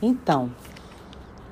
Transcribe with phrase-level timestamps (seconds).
[0.00, 0.52] Então,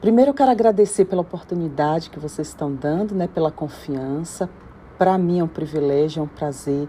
[0.00, 4.48] primeiro eu quero agradecer pela oportunidade que vocês estão dando, né, pela confiança.
[4.96, 6.88] Para mim é um privilégio, é um prazer,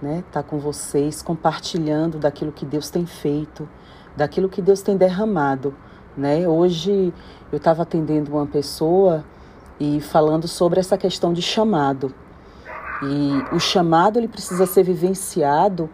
[0.00, 3.68] né, estar tá com vocês, compartilhando daquilo que Deus tem feito,
[4.16, 5.74] daquilo que Deus tem derramado,
[6.16, 6.48] né?
[6.48, 7.12] Hoje
[7.52, 9.22] eu estava atendendo uma pessoa
[9.78, 12.14] e falando sobre essa questão de chamado.
[13.02, 15.90] E o chamado ele precisa ser vivenciado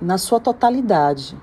[0.00, 1.36] na sua totalidade.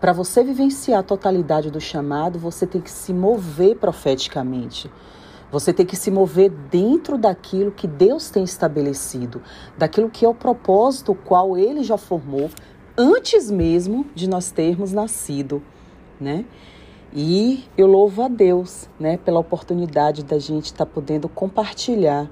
[0.00, 4.90] Para você vivenciar a totalidade do chamado, você tem que se mover profeticamente.
[5.52, 9.42] Você tem que se mover dentro daquilo que Deus tem estabelecido,
[9.76, 12.48] daquilo que é o propósito qual ele já formou
[12.96, 15.62] antes mesmo de nós termos nascido,
[16.18, 16.46] né?
[17.12, 22.30] E eu louvo a Deus, né, pela oportunidade da gente estar tá podendo compartilhar,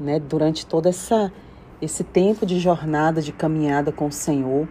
[0.00, 1.30] né, durante todo essa
[1.80, 4.66] esse tempo de jornada, de caminhada com o Senhor,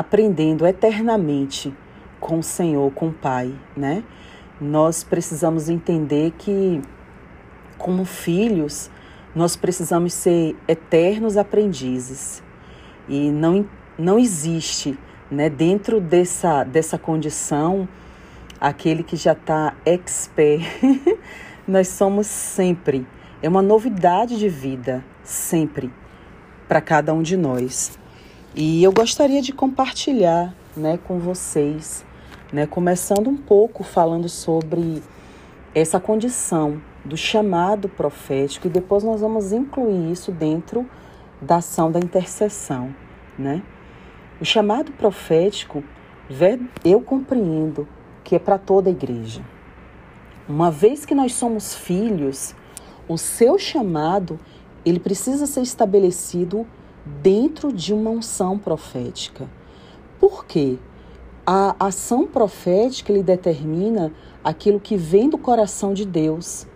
[0.00, 1.72] aprendendo eternamente
[2.18, 4.02] com o Senhor, com o Pai, né?
[4.58, 6.80] Nós precisamos entender que
[7.76, 8.90] como filhos,
[9.34, 12.42] nós precisamos ser eternos aprendizes.
[13.08, 13.66] E não
[13.98, 14.98] não existe,
[15.30, 17.86] né, dentro dessa dessa condição
[18.58, 20.62] aquele que já está expert.
[21.68, 23.06] Nós somos sempre.
[23.42, 25.90] É uma novidade de vida, sempre,
[26.66, 27.99] para cada um de nós.
[28.54, 32.04] E eu gostaria de compartilhar né, com vocês,
[32.52, 35.00] né, começando um pouco falando sobre
[35.72, 40.84] essa condição do chamado profético e depois nós vamos incluir isso dentro
[41.40, 42.92] da ação da intercessão,
[43.38, 43.62] né?
[44.40, 45.84] O chamado profético,
[46.84, 47.86] eu compreendo
[48.24, 49.42] que é para toda a igreja.
[50.48, 52.54] Uma vez que nós somos filhos,
[53.08, 54.40] o seu chamado,
[54.84, 56.66] ele precisa ser estabelecido
[57.04, 59.48] dentro de uma unção profética.
[60.18, 60.78] Por quê?
[61.46, 64.12] A ação profética ele determina
[64.44, 66.66] aquilo que vem do coração de Deus,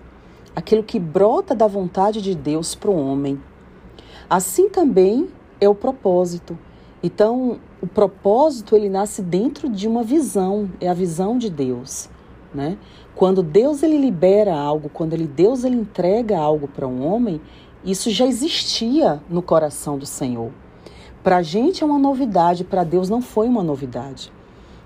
[0.56, 3.40] aquilo que brota da vontade de Deus para o homem.
[4.28, 5.28] Assim também
[5.60, 6.58] é o propósito.
[7.02, 12.08] Então, o propósito ele nasce dentro de uma visão, é a visão de Deus,
[12.54, 12.78] né?
[13.14, 17.40] Quando Deus ele libera algo, quando ele Deus ele entrega algo para um homem,
[17.84, 20.50] isso já existia no coração do Senhor.
[21.22, 24.32] Para a gente é uma novidade, para Deus não foi uma novidade.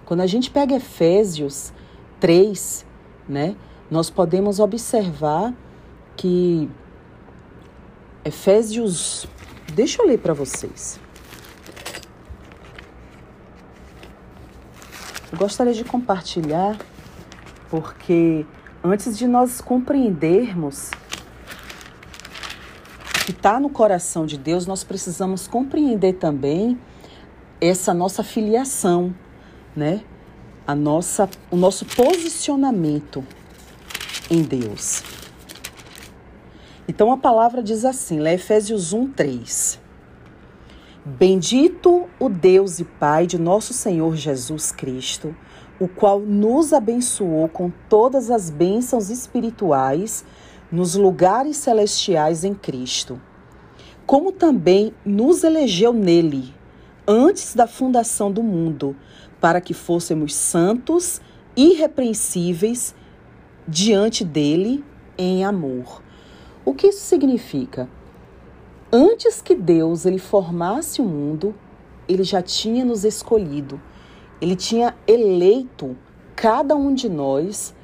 [0.05, 1.73] Quando a gente pega Efésios
[2.21, 2.85] 3,
[3.29, 3.57] né,
[3.91, 5.55] nós podemos observar
[6.17, 6.69] que
[8.25, 9.27] Efésios,
[9.75, 11.01] deixa eu ler para vocês.
[15.31, 16.79] Eu gostaria de compartilhar
[17.71, 18.47] porque
[18.83, 20.91] antes de nós compreendermos
[23.29, 26.81] que está no coração de Deus, nós precisamos compreender também
[27.61, 29.15] essa nossa filiação,
[29.77, 30.03] né?
[30.67, 33.23] A nossa, o nosso posicionamento
[34.31, 35.03] em Deus.
[36.89, 39.79] Então a palavra diz assim, lá Efésios 1, 3.
[41.05, 45.37] Bendito o Deus e Pai de nosso Senhor Jesus Cristo,
[45.79, 50.25] o qual nos abençoou com todas as bênçãos espirituais
[50.71, 53.21] nos lugares celestiais em Cristo,
[54.07, 56.55] como também nos elegeu nele,
[57.07, 58.95] antes da fundação do mundo,
[59.41, 61.21] para que fôssemos santos,
[61.57, 62.95] irrepreensíveis
[63.67, 64.85] diante dele
[65.17, 66.03] em amor.
[66.65, 67.89] O que isso significa?
[68.93, 71.55] Antes que Deus ele formasse o mundo,
[72.09, 73.81] ele já tinha nos escolhido.
[74.41, 75.97] Ele tinha eleito
[76.35, 77.75] cada um de nós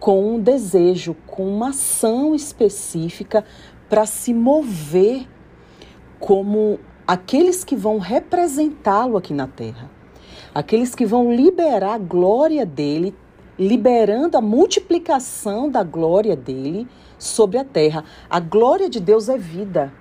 [0.00, 3.44] com um desejo, com uma ação específica
[3.88, 5.28] para se mover
[6.18, 9.90] como aqueles que vão representá-lo aqui na terra.
[10.54, 13.14] Aqueles que vão liberar a glória dele,
[13.58, 18.04] liberando a multiplicação da glória dele sobre a terra.
[18.28, 19.92] A glória de Deus é vida.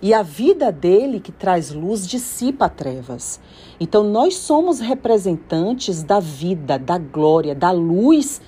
[0.00, 3.40] E a vida dele que traz luz dissipa trevas.
[3.80, 8.40] Então nós somos representantes da vida, da glória, da luz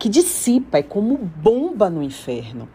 [0.00, 2.66] que dissipa, é como bomba no inferno.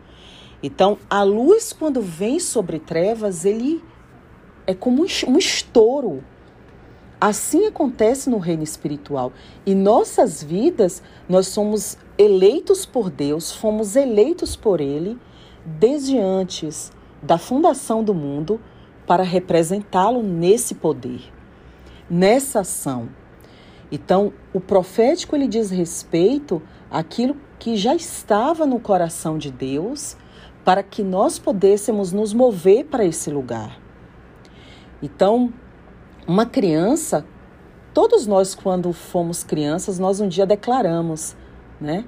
[0.61, 3.83] Então a luz quando vem sobre trevas, ele
[4.67, 6.23] é como um estouro.
[7.19, 9.33] Assim acontece no reino espiritual.
[9.65, 15.17] E nossas vidas, nós somos eleitos por Deus, fomos eleitos por Ele
[15.65, 16.91] desde antes
[17.23, 18.61] da fundação do mundo
[19.07, 21.21] para representá-lo nesse poder,
[22.07, 23.09] nessa ação.
[23.91, 30.15] Então, o profético ele diz respeito àquilo que já estava no coração de Deus
[30.63, 33.79] para que nós pudéssemos nos mover para esse lugar.
[35.01, 35.53] Então,
[36.27, 37.25] uma criança,
[37.93, 41.35] todos nós, quando fomos crianças, nós um dia declaramos,
[41.79, 42.05] né?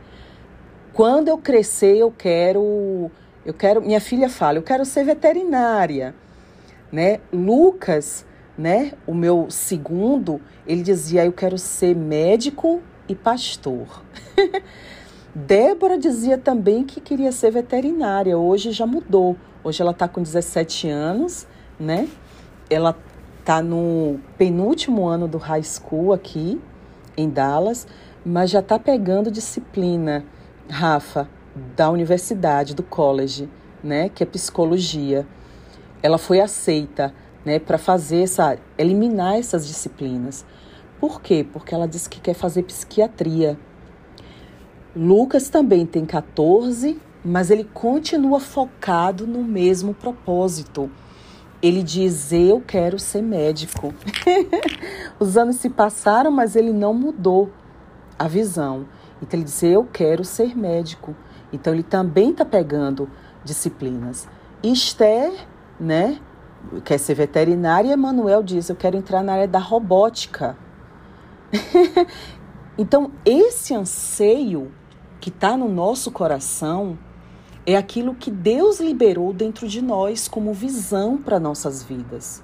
[0.92, 3.12] Quando eu crescer, eu quero,
[3.46, 6.16] eu quero, minha filha fala, eu quero ser veterinária,
[6.92, 7.20] né?
[7.32, 8.26] Lucas,
[8.58, 14.04] né, o meu segundo, ele dizia, eu quero ser médico e pastor.
[15.34, 19.36] Débora dizia também que queria ser veterinária, hoje já mudou.
[19.64, 21.48] Hoje ela está com 17 anos,
[21.80, 22.08] né?
[22.70, 22.98] Ela
[23.40, 26.60] está no penúltimo ano do high school aqui
[27.16, 27.88] em Dallas,
[28.26, 30.26] mas já está pegando disciplina,
[30.70, 31.30] Rafa,
[31.76, 33.50] da universidade, do college,
[33.84, 35.26] né, que é psicologia.
[36.04, 37.14] Ela foi aceita,
[37.46, 40.46] né, para fazer essa eliminar essas disciplinas.
[41.00, 41.46] Por quê?
[41.52, 43.58] Porque ela disse que quer fazer psiquiatria.
[44.96, 50.90] Lucas também tem 14, mas ele continua focado no mesmo propósito
[51.62, 53.94] ele diz: Eu quero ser médico.
[55.20, 57.52] Os anos se passaram, mas ele não mudou
[58.18, 58.86] a visão.
[59.22, 61.16] Então ele diz: Eu quero ser médico.
[61.52, 63.10] Então ele também está pegando
[63.44, 64.28] disciplinas.
[64.62, 65.32] Esther,
[65.80, 66.20] né,
[66.84, 70.58] quer ser veterinária, e Emanuel diz: Eu quero entrar na área da robótica.
[72.78, 74.72] então, esse anseio
[75.20, 76.98] que está no nosso coração
[77.66, 82.42] é aquilo que Deus liberou dentro de nós como visão para nossas vidas.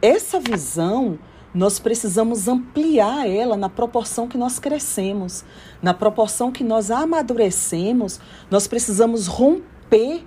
[0.00, 1.18] Essa visão,
[1.52, 5.44] nós precisamos ampliar ela na proporção que nós crescemos,
[5.82, 8.20] na proporção que nós amadurecemos,
[8.50, 10.24] nós precisamos romper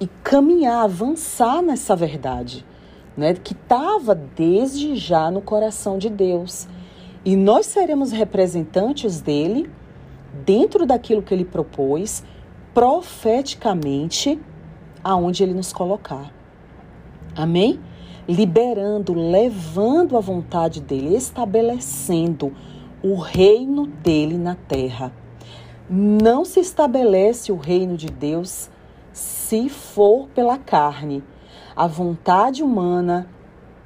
[0.00, 2.66] e caminhar, avançar nessa verdade,
[3.16, 6.66] né, que estava desde já no coração de Deus.
[7.24, 9.70] E nós seremos representantes dele
[10.44, 12.24] dentro daquilo que ele propôs
[12.72, 14.40] profeticamente
[15.04, 16.32] aonde ele nos colocar.
[17.36, 17.78] Amém?
[18.28, 22.54] Liberando, levando a vontade dele, estabelecendo
[23.02, 25.12] o reino dele na terra.
[25.88, 28.70] Não se estabelece o reino de Deus
[29.12, 31.22] se for pela carne.
[31.74, 33.28] A vontade humana,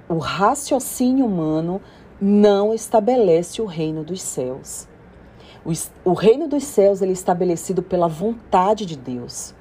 [0.09, 1.81] o raciocínio humano
[2.21, 4.89] não estabelece o reino dos céus.
[5.65, 5.73] O,
[6.11, 9.55] o reino dos céus ele é estabelecido pela vontade de Deus.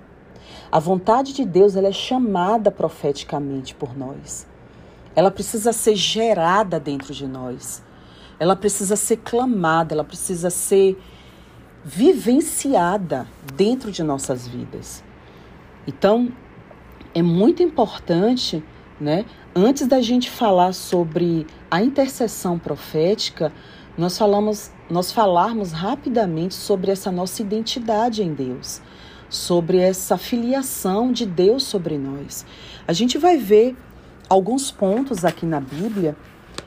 [0.72, 4.48] A vontade de Deus ela é chamada profeticamente por nós.
[5.16, 7.84] Ela precisa ser gerada dentro de nós.
[8.40, 10.98] Ela precisa ser clamada, ela precisa ser
[11.84, 15.04] vivenciada dentro de nossas vidas.
[15.86, 16.32] Então,
[17.14, 18.64] é muito importante,
[19.00, 19.26] né,
[19.56, 23.52] antes da gente falar sobre a intercessão profética,
[23.98, 28.82] nós falamos, nós falarmos rapidamente sobre essa nossa identidade em Deus,
[29.30, 32.46] sobre essa filiação de Deus sobre nós.
[32.88, 33.76] A gente vai ver
[34.30, 36.16] alguns pontos aqui na Bíblia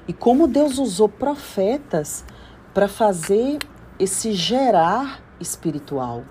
[0.06, 2.25] e como Deus usou profetas
[2.72, 3.58] para fazer
[3.99, 6.25] esse gerar espiritual,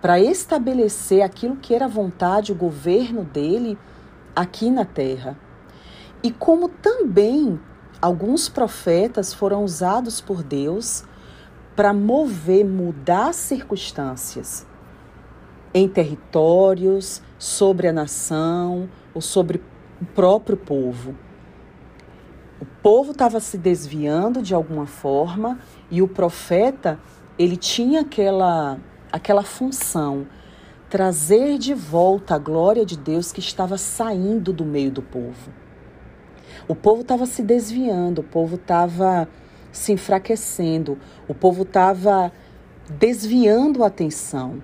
[0.00, 3.78] para estabelecer aquilo que era a vontade, o governo dele
[4.34, 5.38] aqui na terra.
[6.22, 7.60] E como também
[8.00, 11.04] alguns profetas foram usados por Deus
[11.74, 14.66] para mover, mudar circunstâncias
[15.72, 19.60] em territórios, sobre a nação ou sobre
[20.00, 21.14] o próprio povo.
[22.60, 25.58] O povo estava se desviando de alguma forma
[25.90, 26.98] e o profeta
[27.38, 28.78] ele tinha aquela
[29.12, 30.26] aquela função
[30.94, 35.50] trazer de volta a glória de Deus que estava saindo do meio do povo.
[36.68, 39.28] O povo estava se desviando, o povo estava
[39.72, 40.96] se enfraquecendo,
[41.26, 42.30] o povo estava
[42.88, 44.62] desviando a atenção,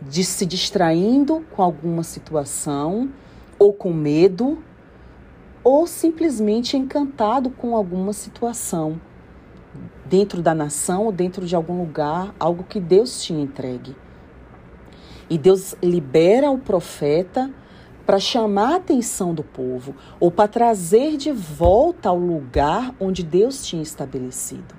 [0.00, 3.10] de se distraindo com alguma situação,
[3.58, 4.62] ou com medo,
[5.64, 9.00] ou simplesmente encantado com alguma situação
[10.06, 14.03] dentro da nação ou dentro de algum lugar, algo que Deus tinha entregue.
[15.34, 17.52] E Deus libera o profeta
[18.06, 23.66] para chamar a atenção do povo ou para trazer de volta ao lugar onde Deus
[23.66, 24.76] tinha estabelecido.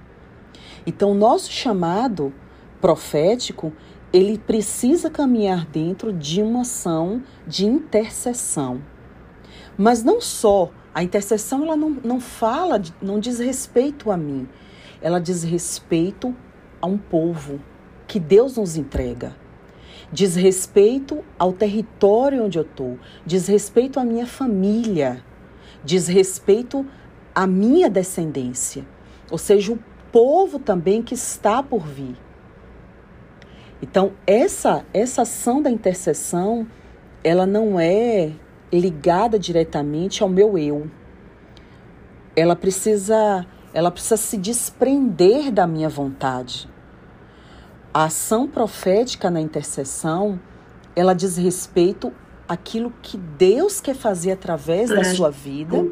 [0.88, 2.34] Então, nosso chamado
[2.80, 3.74] profético,
[4.14, 8.82] ele precisa caminhar dentro de uma ação de intercessão.
[9.78, 14.48] Mas não só, a intercessão ela não, não fala, não diz respeito a mim,
[15.02, 16.34] ela diz respeito
[16.82, 17.60] a um povo
[18.08, 19.44] que Deus nos entrega
[20.16, 25.22] diz respeito ao território onde eu estou, diz respeito à minha família,
[25.84, 26.86] diz respeito
[27.36, 28.86] à minha descendência,
[29.30, 29.80] ou seja, o
[30.14, 32.16] povo também que está por vir.
[33.82, 36.66] Então, essa, essa ação da intercessão,
[37.22, 38.32] ela não é
[38.72, 40.90] ligada diretamente ao meu eu.
[42.38, 46.70] Ela precisa ela precisa se desprender da minha vontade.
[47.96, 50.38] A ação profética na intercessão,
[50.94, 52.12] ela diz respeito
[52.46, 55.88] àquilo que Deus quer fazer através Pastora, da sua vida.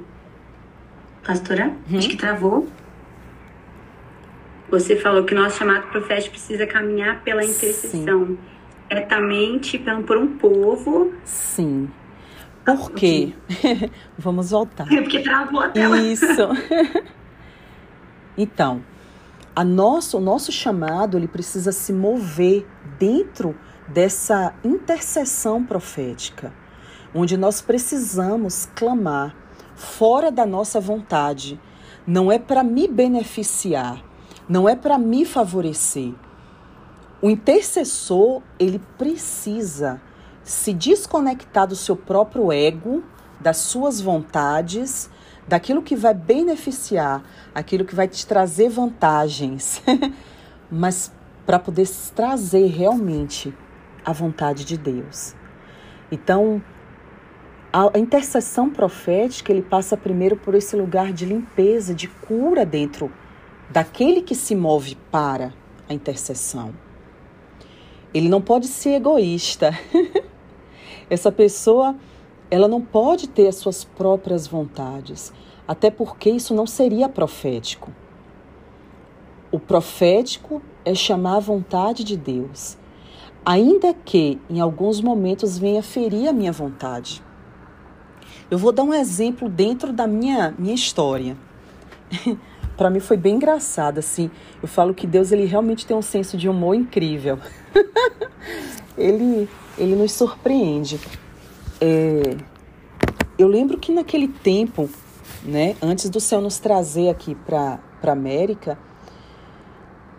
[1.25, 1.97] Pastora, hum?
[1.97, 2.67] acho que travou.
[4.69, 8.25] Você falou que nosso chamado profético precisa caminhar pela intercessão.
[8.25, 8.37] Sim.
[8.89, 11.13] Diretamente por um povo.
[11.23, 11.89] Sim.
[12.65, 13.31] Por quê?
[14.19, 14.89] Vamos voltar.
[14.89, 15.97] Porque travou a tela.
[16.01, 16.49] Isso.
[18.37, 18.83] então,
[19.55, 22.67] a nosso, o nosso chamado ele precisa se mover
[22.97, 23.55] dentro
[23.87, 26.51] dessa intercessão profética,
[27.13, 29.35] onde nós precisamos clamar
[29.75, 31.59] fora da nossa vontade.
[32.05, 34.03] Não é para me beneficiar,
[34.49, 36.13] não é para me favorecer.
[37.21, 40.01] O intercessor, ele precisa
[40.43, 43.03] se desconectar do seu próprio ego,
[43.39, 45.09] das suas vontades,
[45.47, 47.23] daquilo que vai beneficiar,
[47.53, 49.81] aquilo que vai te trazer vantagens,
[50.71, 51.11] mas
[51.45, 53.53] para poder trazer realmente
[54.05, 55.35] a vontade de Deus.
[56.11, 56.61] Então,
[57.71, 63.11] a intercessão profética, ele passa primeiro por esse lugar de limpeza, de cura dentro
[63.69, 65.51] daquele que se move para
[65.89, 66.73] a intercessão.
[68.13, 69.71] Ele não pode ser egoísta.
[71.09, 71.95] Essa pessoa,
[72.49, 75.33] ela não pode ter as suas próprias vontades,
[75.67, 77.91] até porque isso não seria profético.
[79.51, 82.77] O profético é chamar a vontade de Deus,
[83.45, 87.23] ainda que em alguns momentos venha ferir a minha vontade.
[88.49, 91.37] Eu vou dar um exemplo dentro da minha, minha história.
[92.77, 94.29] para mim foi bem engraçado, assim.
[94.61, 97.39] Eu falo que Deus ele realmente tem um senso de humor incrível.
[98.97, 100.99] ele, ele nos surpreende.
[101.85, 102.37] É,
[103.37, 104.89] eu lembro que naquele tempo,
[105.43, 108.77] né, antes do céu nos trazer aqui para a América,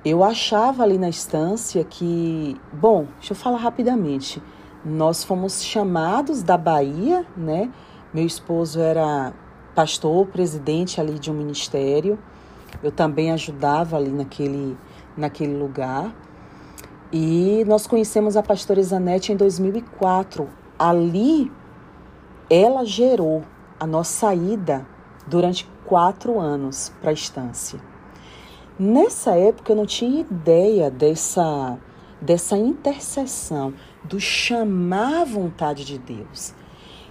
[0.05, 4.43] eu achava ali na estância que, bom, deixa eu falar rapidamente.
[4.85, 7.71] Nós fomos chamados da Bahia, né?
[8.13, 9.33] Meu esposo era
[9.75, 12.19] pastor, presidente ali de um ministério.
[12.83, 14.77] Eu também ajudava ali naquele,
[15.17, 16.15] naquele lugar.
[17.11, 20.63] E nós conhecemos a pastora Isanete em 2004.
[20.79, 21.51] Ali,
[22.51, 23.43] ela gerou
[23.79, 24.87] a nossa ida
[25.27, 27.81] durante quatro anos para a estância.
[28.79, 31.79] Nessa época, eu não tinha ideia dessa,
[32.21, 36.55] dessa intercessão, do chamar a vontade de Deus.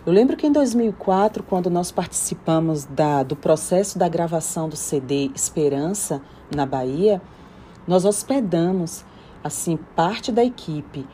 [0.05, 5.31] Eu lembro que em 2004, quando nós participamos da, do processo da gravação do CD
[5.33, 6.21] Esperança
[6.53, 7.21] na Bahia,
[7.87, 9.05] nós hospedamos
[9.41, 11.07] assim parte da equipe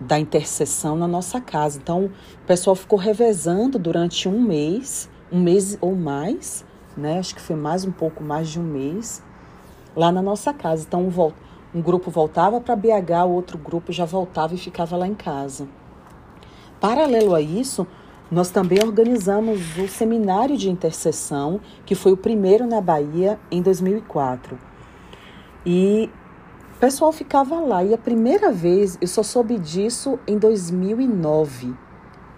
[0.00, 1.78] da intercessão na nossa casa.
[1.78, 6.64] Então, o pessoal ficou revezando durante um mês, um mês ou mais,
[6.96, 7.18] né?
[7.18, 9.22] Acho que foi mais um pouco mais de um mês
[9.94, 10.84] lá na nossa casa.
[10.86, 11.32] Então, um,
[11.78, 15.66] um grupo voltava para BH, o outro grupo já voltava e ficava lá em casa.
[16.80, 17.86] Paralelo a isso,
[18.30, 24.58] nós também organizamos o seminário de intercessão, que foi o primeiro na Bahia em 2004.
[25.64, 26.10] E
[26.76, 27.82] o pessoal ficava lá.
[27.82, 31.74] E a primeira vez eu só soube disso em 2009,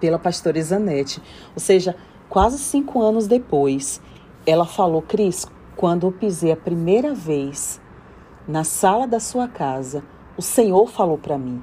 [0.01, 1.21] pela pastora Isanete.
[1.55, 1.97] Ou seja,
[2.29, 4.01] quase cinco anos depois,
[4.47, 5.45] ela falou: Cris,
[5.77, 7.81] quando eu pisei a primeira vez
[8.47, 10.05] na sala da sua casa,
[10.37, 11.63] o Senhor falou para mim: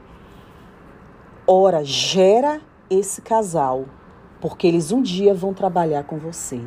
[1.47, 3.85] Ora, gera esse casal
[4.41, 6.61] porque eles um dia vão trabalhar com você.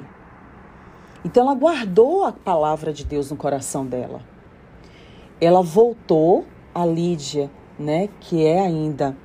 [1.22, 4.22] Então ela guardou a palavra de Deus no coração dela.
[5.40, 9.16] Ela voltou a Lídia, né, que é ainda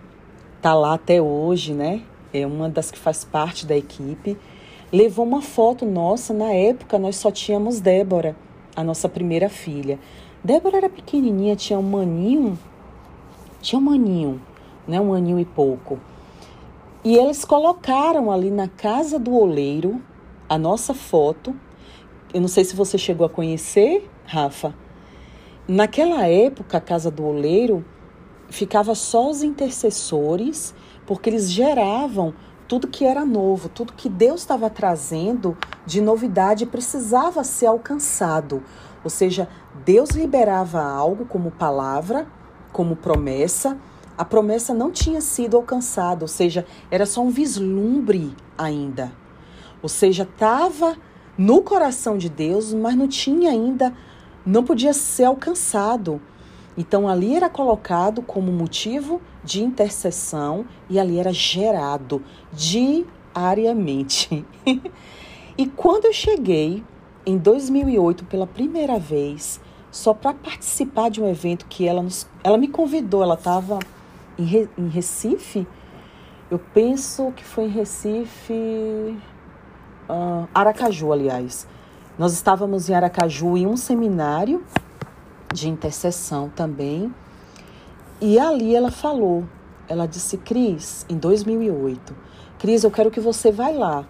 [0.61, 2.01] tá lá até hoje, né?
[2.33, 4.37] É uma das que faz parte da equipe.
[4.91, 8.35] Levou uma foto nossa, na época nós só tínhamos Débora,
[8.75, 9.99] a nossa primeira filha.
[10.43, 12.57] Débora era pequenininha, tinha um maninho,
[13.61, 14.41] tinha um maninho,
[14.87, 15.99] né, um aninho e pouco.
[17.03, 20.01] E eles colocaram ali na casa do oleiro
[20.47, 21.53] a nossa foto.
[22.33, 24.73] Eu não sei se você chegou a conhecer, Rafa.
[25.67, 27.85] Naquela época, a casa do oleiro
[28.49, 32.33] ficava só os intercessores, porque eles geravam
[32.67, 38.61] tudo que era novo, tudo que Deus estava trazendo de novidade precisava ser alcançado.
[39.03, 39.47] Ou seja,
[39.85, 42.27] Deus liberava algo como palavra,
[42.71, 43.77] como promessa,
[44.17, 49.11] a promessa não tinha sido alcançada, ou seja, era só um vislumbre ainda.
[49.81, 50.95] Ou seja, estava
[51.37, 53.93] no coração de Deus, mas não tinha ainda,
[54.45, 56.21] não podia ser alcançado.
[56.77, 64.45] Então ali era colocado como motivo de intercessão e ali era gerado diariamente.
[65.57, 66.83] e quando eu cheguei
[67.25, 72.57] em 2008, pela primeira vez, só para participar de um evento que ela, nos, ela
[72.57, 73.79] me convidou, ela estava
[74.37, 75.67] em, Re, em Recife,
[76.49, 78.53] eu penso que foi em Recife,
[80.09, 81.67] uh, Aracaju, aliás.
[82.17, 84.63] Nós estávamos em Aracaju em um seminário
[85.51, 87.13] de intercessão também.
[88.21, 89.45] E ali ela falou,
[89.87, 92.15] ela disse, Cris, em 2008,
[92.59, 94.05] Cris, eu quero que você vá lá.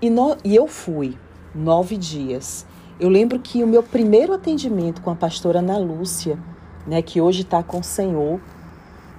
[0.00, 1.18] E, no, e eu fui,
[1.52, 2.64] nove dias.
[2.98, 6.38] Eu lembro que o meu primeiro atendimento com a pastora Ana Lúcia,
[6.86, 8.40] né, que hoje está com o Senhor,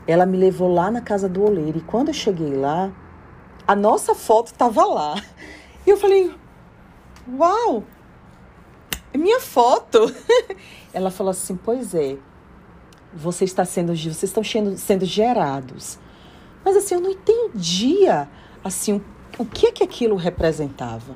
[0.08, 1.80] ela me levou lá na casa do oleiro.
[1.80, 2.90] E quando eu cheguei lá,
[3.68, 5.22] a nossa foto estava lá.
[5.86, 6.36] E eu falei,
[7.38, 7.84] uau,
[9.18, 10.00] minha foto.
[10.94, 12.18] Ela falou assim, pois é,
[13.14, 16.00] você está sendo, vocês estão sendo, sendo gerados.
[16.64, 18.30] Mas assim, eu não entendia
[18.64, 19.02] assim
[19.38, 21.16] o que é que aquilo representava.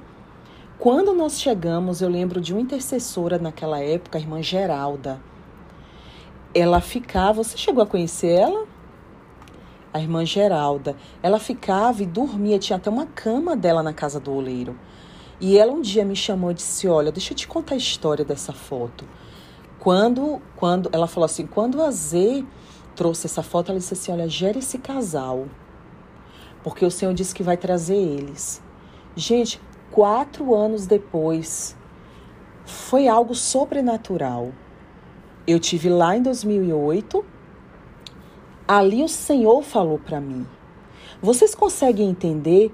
[0.78, 5.22] Quando nós chegamos, eu lembro de uma intercessora naquela época, a irmã Geralda.
[6.56, 8.66] Ela ficava, você chegou a conhecer ela?
[9.94, 10.96] A irmã Geralda.
[11.22, 14.76] Ela ficava e dormia, tinha até uma cama dela na casa do oleiro.
[15.42, 18.24] E ela um dia me chamou e disse: Olha, deixa eu te contar a história
[18.24, 19.04] dessa foto.
[19.80, 22.46] Quando, quando ela falou assim, quando a Z
[22.96, 25.48] trouxe essa foto, ela disse assim: Olha, gera esse casal,
[26.64, 28.62] porque o Senhor disse que vai trazer eles.
[29.16, 31.76] Gente, quatro anos depois,
[32.64, 34.52] foi algo sobrenatural.
[35.48, 37.26] Eu tive lá em 2008.
[38.68, 40.46] Ali o Senhor falou para mim.
[41.20, 42.72] Vocês conseguem entender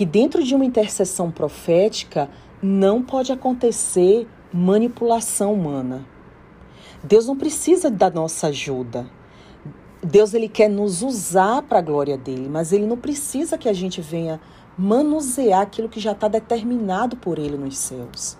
[0.00, 2.30] que dentro de uma intercessão profética
[2.62, 6.06] não pode acontecer manipulação humana.
[7.04, 9.06] Deus não precisa da nossa ajuda.
[10.02, 13.74] Deus ele quer nos usar para a glória dele, mas ele não precisa que a
[13.74, 14.40] gente venha
[14.74, 18.38] manusear aquilo que já está determinado por ele nos céus.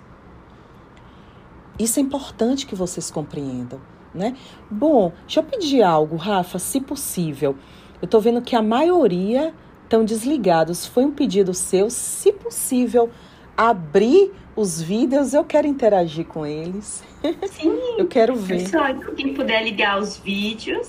[1.78, 3.82] Isso é importante que vocês compreendam,
[4.14, 4.34] né?
[4.70, 7.54] Bom, deixa eu pedir algo, Rafa, se possível.
[8.00, 9.52] Eu estou vendo que a maioria
[9.90, 10.86] estão desligados.
[10.86, 13.10] Foi um pedido seu, se possível,
[13.56, 17.02] abrir os vídeos, eu quero interagir com eles.
[17.50, 17.76] Sim.
[17.98, 18.62] eu quero ver.
[18.62, 20.88] Pessoal, quem puder ligar os vídeos,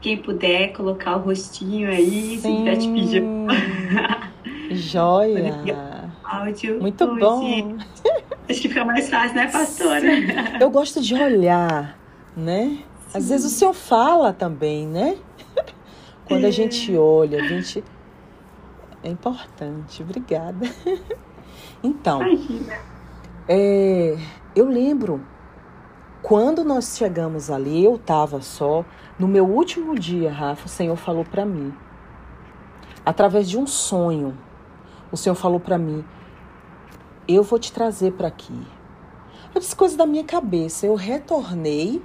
[0.00, 2.64] quem puder colocar o rostinho aí, Sim.
[2.66, 3.24] se te pedir.
[4.70, 6.04] Joia.
[6.22, 6.80] Áudio.
[6.80, 7.20] Muito hoje.
[7.20, 7.76] bom.
[8.48, 10.00] Acho que fica mais fácil, né, pastora?
[10.00, 10.26] Sim.
[10.60, 11.98] Eu gosto de olhar,
[12.36, 12.78] né?
[13.14, 15.16] Às vezes o senhor fala também, né?
[16.26, 17.84] Quando a gente olha, a gente.
[19.02, 20.02] É importante.
[20.02, 20.66] Obrigada.
[21.82, 22.20] Então,
[23.46, 24.16] é,
[24.56, 25.20] eu lembro
[26.22, 28.82] quando nós chegamos ali, eu estava só.
[29.18, 31.72] No meu último dia, Rafa, o Senhor falou para mim,
[33.04, 34.36] através de um sonho,
[35.12, 36.02] o Senhor falou para mim:
[37.28, 38.58] Eu vou te trazer para aqui.
[39.54, 40.86] Eu disse coisa da minha cabeça.
[40.86, 42.02] Eu retornei,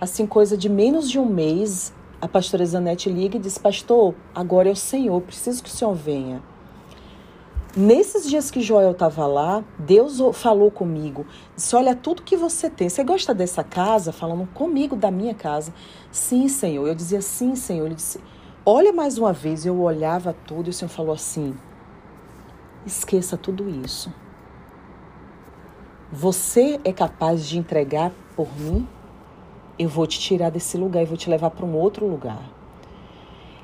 [0.00, 4.68] assim, coisa de menos de um mês a pastora Zanete liga e diz: Pastor, agora
[4.68, 6.42] é o Senhor, preciso que o Senhor venha.
[7.76, 12.88] Nesses dias que Joel estava lá, Deus falou comigo, disse: Olha, tudo que você tem,
[12.88, 14.12] você gosta dessa casa?
[14.12, 15.74] Falando comigo da minha casa.
[16.12, 16.86] Sim, Senhor.
[16.86, 17.86] Eu dizia: Sim, Senhor.
[17.86, 18.20] Ele disse:
[18.64, 19.66] Olha mais uma vez.
[19.66, 21.52] Eu olhava tudo e o Senhor falou assim:
[22.86, 24.12] Esqueça tudo isso.
[26.12, 28.86] Você é capaz de entregar por mim?
[29.78, 32.42] Eu vou te tirar desse lugar e vou te levar para um outro lugar.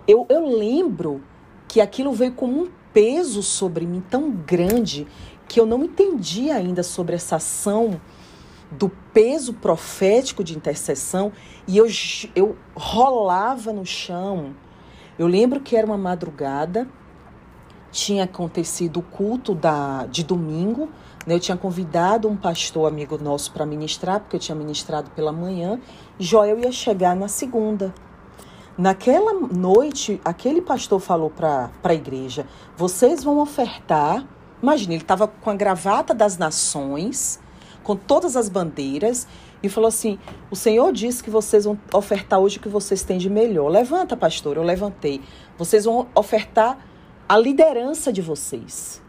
[0.07, 1.23] Eu, eu lembro
[1.68, 5.07] que aquilo veio como um peso sobre mim tão grande
[5.46, 8.01] que eu não entendi ainda sobre essa ação
[8.70, 11.33] do peso profético de intercessão
[11.66, 11.87] e eu,
[12.35, 14.55] eu rolava no chão.
[15.18, 16.88] Eu lembro que era uma madrugada,
[17.90, 20.88] tinha acontecido o culto da, de domingo?
[21.26, 25.78] Eu tinha convidado um pastor amigo nosso para ministrar, porque eu tinha ministrado pela manhã,
[26.18, 27.94] Joel ia chegar na segunda.
[28.76, 34.26] Naquela noite, aquele pastor falou para a igreja: vocês vão ofertar.
[34.62, 37.38] Imagina, ele estava com a gravata das nações,
[37.83, 39.28] com todas as bandeiras,
[39.62, 40.18] e falou assim:
[40.50, 43.68] O Senhor disse que vocês vão ofertar hoje o que vocês têm de melhor.
[43.68, 44.56] Levanta, pastor.
[44.56, 45.20] Eu levantei.
[45.59, 46.78] Vocês vão ofertar
[47.28, 49.02] a liderança de vocês.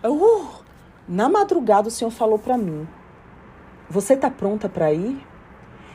[0.00, 0.67] Eu, uh,
[1.08, 2.86] na madrugada o Senhor falou para mim:
[3.88, 5.18] Você está pronta para ir?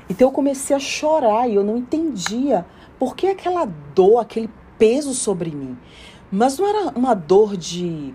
[0.10, 2.65] Então eu comecei a chorar e eu não entendia
[2.97, 5.78] por que aquela dor, aquele peso sobre mim.
[6.32, 8.13] Mas não era uma dor de,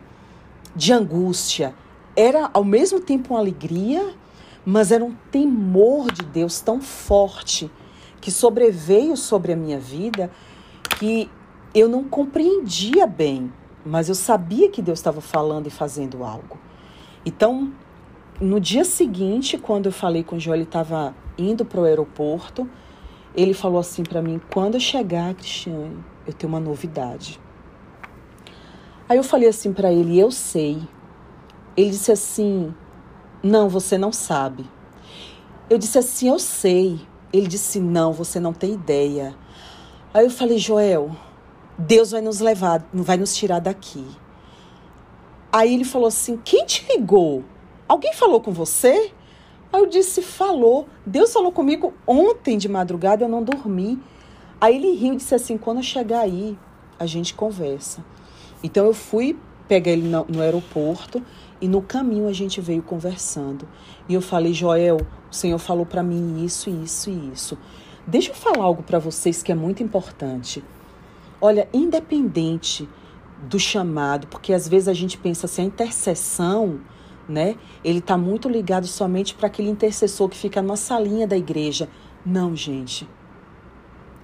[0.75, 1.75] de angústia,
[2.17, 4.13] era ao mesmo tempo uma alegria,
[4.67, 7.71] mas era um temor de Deus tão forte
[8.21, 10.31] que sobreveio sobre a minha vida
[10.99, 11.31] que
[11.73, 13.53] eu não compreendia bem,
[13.87, 16.59] mas eu sabia que Deus estava falando e fazendo algo.
[17.25, 17.73] Então,
[18.41, 22.69] no dia seguinte, quando eu falei com o João, ele estava indo para o aeroporto,
[23.35, 27.41] ele falou assim para mim: quando eu chegar, Cristiane, eu tenho uma novidade.
[29.09, 30.79] Aí eu falei assim para ele: eu sei.
[31.77, 32.75] Ele disse assim:
[33.43, 34.65] não, você não sabe.
[35.71, 37.01] Eu disse assim: eu sei.
[37.33, 39.35] Ele disse: não, você não tem ideia.
[40.13, 41.11] Aí eu falei: Joel,
[41.79, 44.05] Deus vai nos levar, vai nos tirar daqui.
[45.53, 47.45] Aí ele falou assim: quem te ligou?
[47.89, 49.13] Alguém falou com você?
[49.73, 50.87] Aí eu disse: Falou.
[51.05, 53.99] Deus falou comigo ontem de madrugada, eu não dormi.
[54.61, 56.57] Aí ele riu e disse assim: Quando eu chegar aí,
[56.99, 58.05] a gente conversa.
[58.63, 61.23] Então eu fui pegar ele no, no aeroporto
[61.61, 63.69] e no caminho a gente veio conversando.
[64.09, 64.99] E eu falei: Joel,
[65.31, 67.59] o Senhor falou para mim isso, isso e isso.
[68.07, 70.65] Deixa eu falar algo para vocês que é muito importante.
[71.41, 72.89] Olha, independente
[73.43, 76.81] do chamado, porque às vezes a gente pensa assim, a intercessão
[77.29, 77.57] né?
[77.85, 81.89] Ele está muito ligado somente para aquele intercessor que fica numa salinha da igreja.
[82.25, 83.09] Não, gente.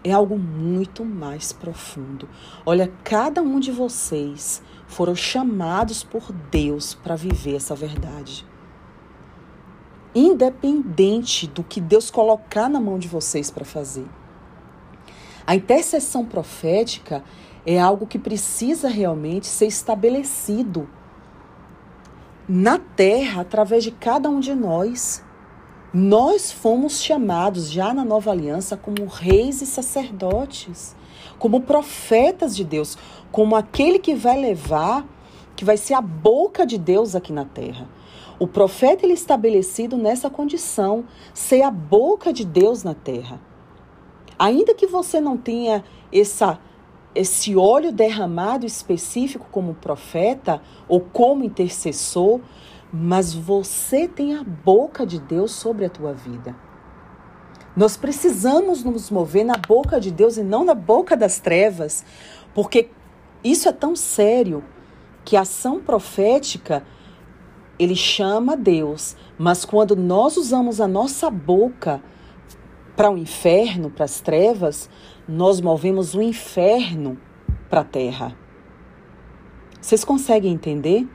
[0.02, 2.28] É algo muito mais profundo.
[2.64, 8.46] Olha, cada um de vocês foram chamados por Deus para viver essa verdade.
[10.14, 14.06] Independente do que Deus colocar na mão de vocês para fazer.
[15.46, 17.22] A intercessão profética
[17.66, 20.88] é algo que precisa realmente ser estabelecido
[22.48, 25.24] na terra através de cada um de nós.
[25.92, 30.94] Nós fomos chamados já na nova aliança como reis e sacerdotes,
[31.38, 32.98] como profetas de Deus,
[33.32, 35.06] como aquele que vai levar,
[35.56, 37.88] que vai ser a boca de Deus aqui na terra.
[38.38, 43.40] O profeta ele é estabelecido nessa condição, ser a boca de Deus na terra.
[44.36, 46.58] Ainda que você não tenha essa
[47.14, 52.40] esse óleo derramado específico como profeta ou como intercessor,
[52.92, 56.54] mas você tem a boca de Deus sobre a tua vida.
[57.76, 62.04] Nós precisamos nos mover na boca de Deus e não na boca das trevas,
[62.54, 62.88] porque
[63.42, 64.62] isso é tão sério
[65.24, 66.84] que a ação profética
[67.78, 72.00] ele chama Deus, mas quando nós usamos a nossa boca
[72.96, 74.88] para o inferno, para as trevas,
[75.28, 77.18] nós movemos o inferno
[77.68, 78.36] para a terra.
[79.80, 81.06] Vocês conseguem entender?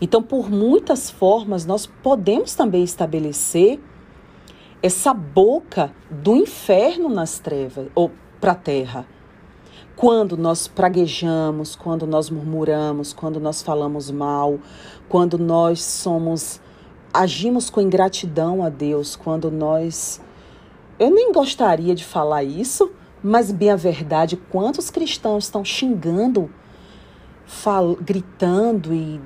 [0.00, 3.78] Então, por muitas formas, nós podemos também estabelecer
[4.82, 9.06] essa boca do inferno nas trevas ou para a terra.
[9.94, 14.58] Quando nós praguejamos, quando nós murmuramos, quando nós falamos mal,
[15.08, 16.60] quando nós somos
[17.12, 20.20] agimos com ingratidão a Deus, quando nós
[20.98, 22.90] eu nem gostaria de falar isso,
[23.22, 26.50] mas bem a verdade, quantos cristãos estão xingando,
[27.46, 29.20] fal, gritando e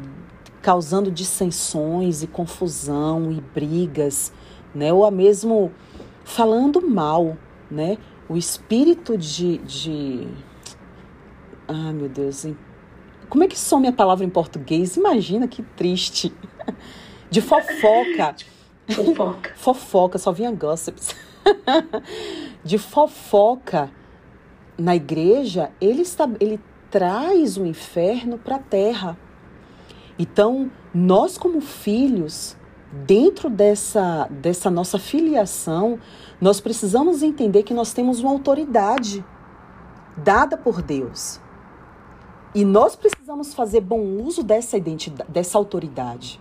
[0.61, 4.33] causando dissensões e confusão e brigas,
[4.74, 4.92] né?
[4.92, 5.72] Ou mesmo
[6.24, 7.37] falando mal,
[7.70, 7.98] né?
[8.29, 10.29] O espírito de, de...
[11.68, 12.44] Ah, meu Deus,
[13.29, 14.96] como é que some a palavra em português?
[14.96, 16.33] Imagina que triste.
[17.29, 18.37] De fofoca.
[18.88, 19.52] Fofoca.
[19.57, 21.12] fofoca, só vinha gossips.
[22.64, 23.90] de fofoca
[24.78, 29.18] na igreja, ele, está, ele traz o inferno para a terra.
[30.18, 32.56] Então, nós, como filhos,
[32.92, 35.98] dentro dessa, dessa nossa filiação,
[36.40, 39.24] nós precisamos entender que nós temos uma autoridade
[40.16, 41.40] dada por Deus.
[42.54, 46.40] E nós precisamos fazer bom uso dessa identidade, dessa autoridade.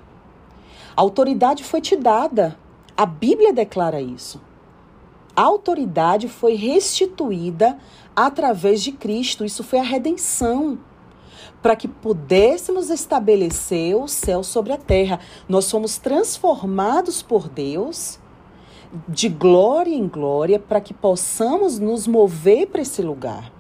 [0.96, 2.58] A autoridade foi te dada.
[2.96, 4.42] A Bíblia declara isso.
[5.36, 7.78] A autoridade foi restituída
[8.16, 9.44] através de Cristo.
[9.44, 10.80] Isso foi a redenção.
[11.62, 15.20] Para que pudéssemos estabelecer o céu sobre a terra.
[15.50, 18.20] Nós fomos transformados por Deus
[19.10, 23.52] de glória em glória para que possamos nos mover para esse lugar.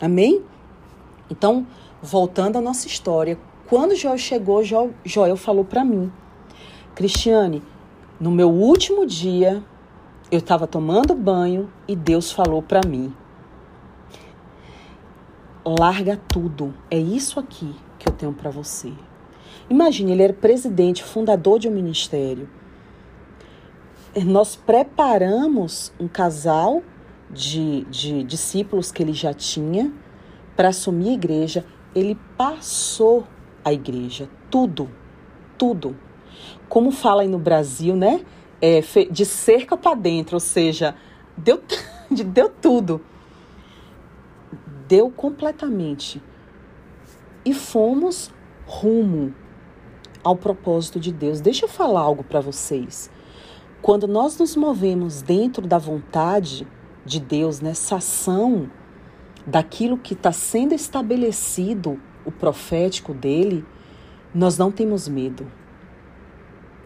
[0.00, 0.42] Amém?
[1.30, 1.66] Então,
[2.00, 3.38] voltando à nossa história,
[3.68, 4.62] quando Joel chegou,
[5.04, 6.10] Joel falou para mim:
[6.94, 7.62] Cristiane,
[8.18, 9.62] no meu último dia,
[10.30, 13.12] eu estava tomando banho e Deus falou para mim:
[15.64, 16.72] larga tudo.
[16.90, 18.92] É isso aqui que eu tenho para você.
[19.68, 22.48] Imagine, ele era presidente, fundador de um ministério.
[24.24, 26.82] Nós preparamos um casal
[27.30, 29.92] de, de discípulos que ele já tinha
[30.56, 31.64] para assumir a igreja.
[31.94, 33.26] Ele passou
[33.64, 34.90] a igreja, tudo,
[35.56, 35.96] tudo.
[36.68, 38.24] Como fala aí no Brasil, né?
[38.60, 40.94] É, de cerca para dentro, ou seja,
[41.36, 41.62] deu,
[42.10, 43.00] deu tudo.
[44.86, 46.22] Deu completamente.
[47.44, 48.30] E fomos
[48.66, 49.34] rumo
[50.22, 51.40] ao propósito de Deus.
[51.40, 53.10] Deixa eu falar algo para vocês.
[53.80, 56.66] Quando nós nos movemos dentro da vontade
[57.04, 58.70] de Deus, nessa ação
[59.46, 63.64] daquilo que está sendo estabelecido, o profético dele,
[64.34, 65.50] nós não temos medo.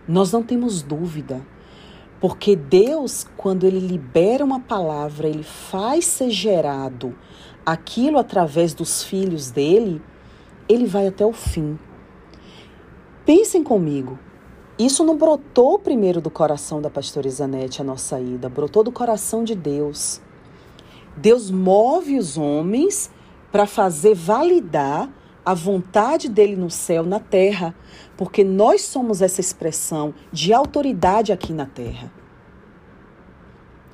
[0.06, 1.44] Nós não temos dúvida.
[2.24, 7.14] Porque Deus, quando Ele libera uma palavra, Ele faz ser gerado
[7.66, 10.00] aquilo através dos filhos dele,
[10.66, 11.78] Ele vai até o fim.
[13.26, 14.18] Pensem comigo.
[14.78, 19.44] Isso não brotou primeiro do coração da pastora Isanete, a nossa ida, brotou do coração
[19.44, 20.18] de Deus.
[21.14, 23.10] Deus move os homens
[23.52, 25.10] para fazer validar
[25.44, 27.74] a vontade dele no céu, na terra,
[28.16, 32.12] porque nós somos essa expressão de autoridade aqui na terra.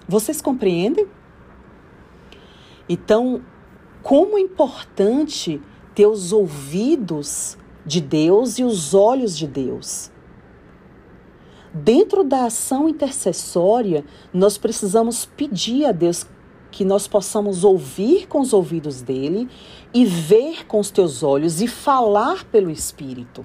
[0.07, 1.07] Vocês compreendem?
[2.89, 3.43] Então,
[4.03, 5.61] como é importante
[5.95, 10.11] ter os ouvidos de Deus e os olhos de Deus.
[11.73, 16.27] Dentro da ação intercessória, nós precisamos pedir a Deus
[16.71, 19.49] que nós possamos ouvir com os ouvidos dele
[19.93, 23.45] e ver com os teus olhos e falar pelo Espírito.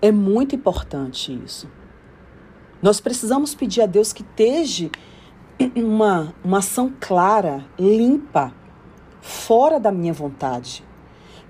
[0.00, 1.68] É muito importante isso.
[2.82, 4.90] Nós precisamos pedir a Deus que esteja
[5.76, 8.52] uma, uma ação clara, limpa,
[9.20, 10.84] fora da minha vontade.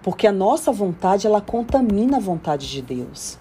[0.02, 3.38] Porque a nossa vontade, ela contamina a vontade de Deus.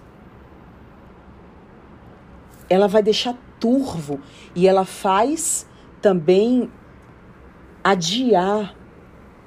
[2.69, 4.19] Ela vai deixar turvo
[4.56, 5.67] e ela faz
[6.01, 6.69] também
[7.83, 8.75] adiar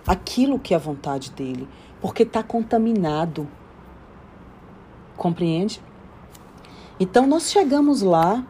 [0.06, 1.68] aquilo que é a vontade dele,
[2.00, 3.48] porque está contaminado.
[5.16, 5.80] Compreende?
[6.98, 8.44] Então nós chegamos lá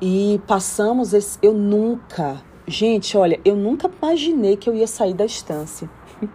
[0.00, 1.38] e passamos esse.
[1.42, 5.88] Eu nunca, gente, olha, eu nunca imaginei que eu ia sair da estância.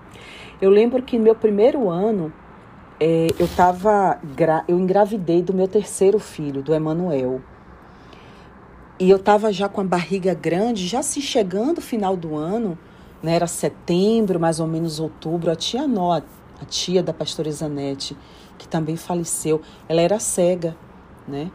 [0.60, 2.34] Eu lembro que no meu primeiro ano
[3.00, 4.20] é, eu tava,
[4.68, 7.42] eu engravidei do meu terceiro filho, do Emanuel.
[9.00, 12.78] E eu estava já com a barriga grande, já se chegando o final do ano,
[13.22, 13.36] né?
[13.36, 15.52] Era setembro, mais ou menos outubro.
[15.52, 18.18] A tia Nó, a tia da pastora Zanete,
[18.58, 20.76] que também faleceu, ela era cega,
[21.28, 21.52] né?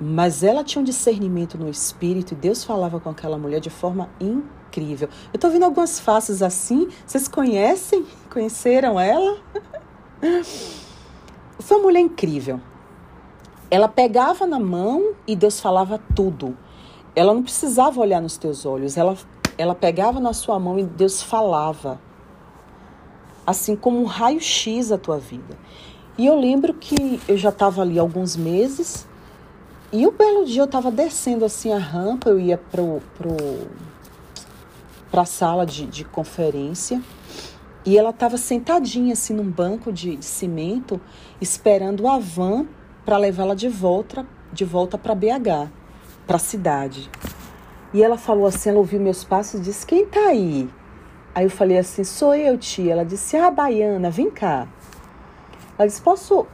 [0.00, 4.08] Mas ela tinha um discernimento no espírito e Deus falava com aquela mulher de forma
[4.20, 5.08] incrível.
[5.32, 6.88] Eu estou vendo algumas faces assim.
[7.04, 8.06] Vocês conhecem?
[8.30, 9.38] Conheceram ela?
[11.58, 12.60] Foi uma mulher incrível.
[13.70, 16.56] Ela pegava na mão e Deus falava tudo.
[17.16, 19.16] Ela não precisava olhar nos teus olhos, ela,
[19.56, 21.98] ela pegava na sua mão e Deus falava.
[23.46, 25.56] Assim como um raio-x a tua vida.
[26.18, 29.08] E eu lembro que eu já estava ali alguns meses.
[29.90, 33.34] E um belo dia eu estava descendo assim a rampa, eu ia pro, pro,
[35.18, 37.00] a sala de, de conferência.
[37.82, 41.00] E ela estava sentadinha assim num banco de, de cimento,
[41.40, 42.66] esperando a van
[43.06, 45.85] para levá-la de volta, de volta para BH
[46.26, 47.10] para a cidade.
[47.92, 50.68] E ela falou assim, ela ouviu meus passos e disse: "Quem tá aí?"
[51.34, 52.92] Aí eu falei assim: "Sou eu, tia".
[52.92, 54.66] Ela disse: "Ah, baiana, vem cá".
[55.78, 56.46] Ela disse: "Posso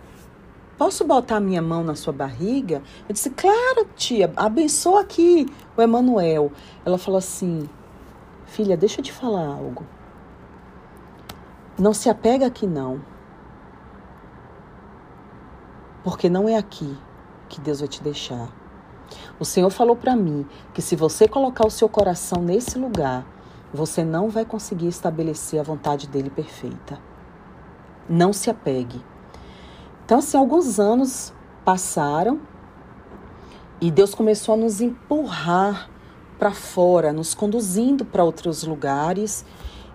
[0.79, 4.33] Posso botar a minha mão na sua barriga?" Eu disse: "Claro, tia.
[4.37, 6.53] Abençoa aqui o Emanuel".
[6.85, 7.69] Ela falou assim:
[8.47, 9.87] "Filha, deixa eu te falar algo.
[11.79, 13.01] Não se apega aqui não.
[16.05, 16.97] Porque não é aqui
[17.49, 18.62] que Deus vai te deixar.
[19.39, 23.27] O Senhor falou para mim que se você colocar o seu coração nesse lugar,
[23.73, 26.99] você não vai conseguir estabelecer a vontade dele perfeita.
[28.09, 29.03] Não se apegue.
[30.05, 31.33] Então, assim, alguns anos
[31.65, 32.41] passaram
[33.81, 35.91] e Deus começou a nos empurrar
[36.39, 39.45] para fora, nos conduzindo para outros lugares.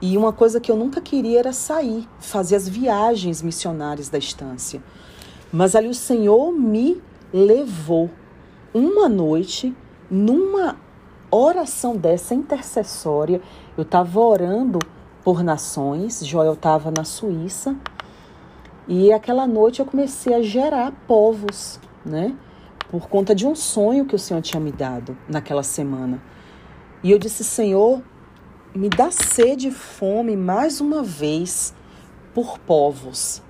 [0.02, 4.82] E uma coisa que eu nunca queria era sair, fazer as viagens missionárias da estância.
[5.52, 7.02] Mas ali o Senhor me
[7.34, 8.10] levou
[8.74, 9.76] uma noite,
[10.10, 10.78] numa
[11.30, 13.42] oração dessa intercessória,
[13.78, 14.80] eu estava orando
[15.24, 17.76] por nações, Joel estava na Suíça,
[18.88, 22.34] e aquela noite eu comecei a gerar povos, né?
[22.90, 26.22] Por conta de um sonho que o Senhor tinha me dado naquela semana.
[27.04, 28.02] E eu disse, Senhor,
[28.74, 31.74] me dá sede e fome mais uma vez
[32.34, 33.42] por povos.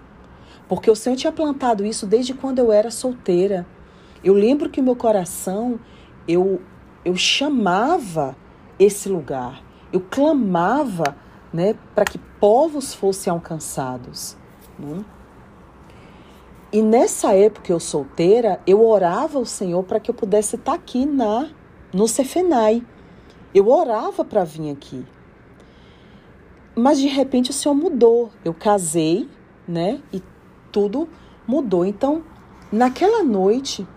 [0.67, 3.65] Porque o Senhor tinha plantado isso desde quando eu era solteira.
[4.23, 5.79] Eu lembro que o meu coração,
[6.27, 6.61] eu,
[7.05, 8.35] eu chamava
[8.79, 11.15] esse lugar, eu clamava
[11.53, 14.37] né, para que povos fossem alcançados.
[14.77, 15.03] Né?
[16.71, 20.77] E nessa época eu solteira, eu orava ao Senhor para que eu pudesse estar tá
[20.77, 21.49] aqui na
[21.93, 22.85] no Cefenai.
[23.53, 25.05] Eu orava para vir aqui.
[26.75, 28.29] Mas de repente o Senhor mudou.
[28.43, 29.29] Eu casei,
[29.67, 30.01] né?
[30.11, 30.21] E
[30.71, 31.07] tudo
[31.47, 31.85] mudou.
[31.85, 32.23] Então,
[32.71, 33.87] naquela noite,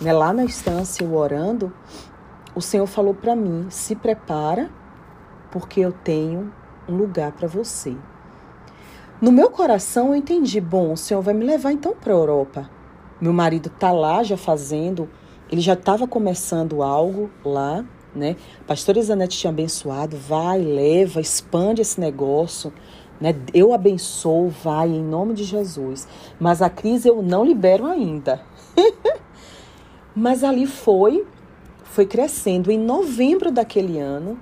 [0.00, 1.72] né, lá na estância, eu orando,
[2.54, 4.70] o Senhor falou para mim: se prepara,
[5.50, 6.52] porque eu tenho
[6.88, 7.96] um lugar para você.
[9.20, 12.70] No meu coração eu entendi, bom, o Senhor vai me levar então para a Europa.
[13.20, 15.08] Meu marido tá lá já fazendo,
[15.50, 18.36] ele já estava começando algo lá, né?
[18.60, 22.72] A pastora Zanete tinha abençoado, vai, leva, expande esse negócio,
[23.20, 23.34] né?
[23.54, 26.06] Eu abençoo, vai, em nome de Jesus.
[26.38, 28.42] Mas a crise eu não libero ainda.
[30.14, 31.26] Mas ali foi,
[31.82, 32.70] foi crescendo.
[32.70, 34.38] Em novembro daquele ano,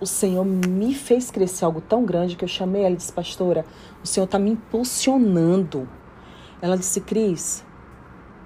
[0.00, 3.66] o Senhor me fez crescer algo tão grande que eu chamei ela e disse, pastora,
[4.02, 5.86] o Senhor está me impulsionando.
[6.62, 7.64] Ela disse, Cris,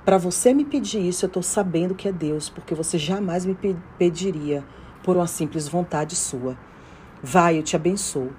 [0.05, 3.57] para você me pedir isso, eu estou sabendo que é Deus, porque você jamais me
[3.97, 4.65] pediria
[5.03, 6.59] por uma simples vontade sua.
[7.23, 8.33] Vai, eu te abençoo.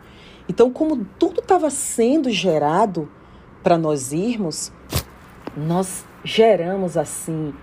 [0.48, 3.10] Então, como tudo estava sendo gerado
[3.64, 4.72] para nós irmos,
[5.58, 7.54] nós geramos assim,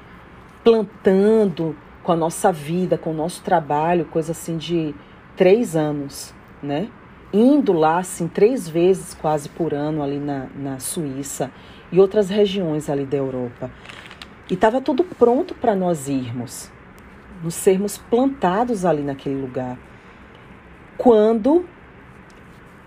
[0.63, 4.95] plantando com a nossa vida, com o nosso trabalho, coisa assim de
[5.37, 6.89] três anos, né?
[7.33, 11.51] Indo lá, assim, três vezes quase por ano ali na, na Suíça
[11.91, 13.71] e outras regiões ali da Europa.
[14.51, 16.71] E estava tudo pronto para nós irmos,
[17.43, 19.79] nos sermos plantados ali naquele lugar.
[20.99, 21.65] Quando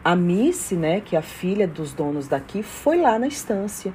[0.03, 3.91] a Missy, né, que é a filha dos donos daqui, foi lá na estância.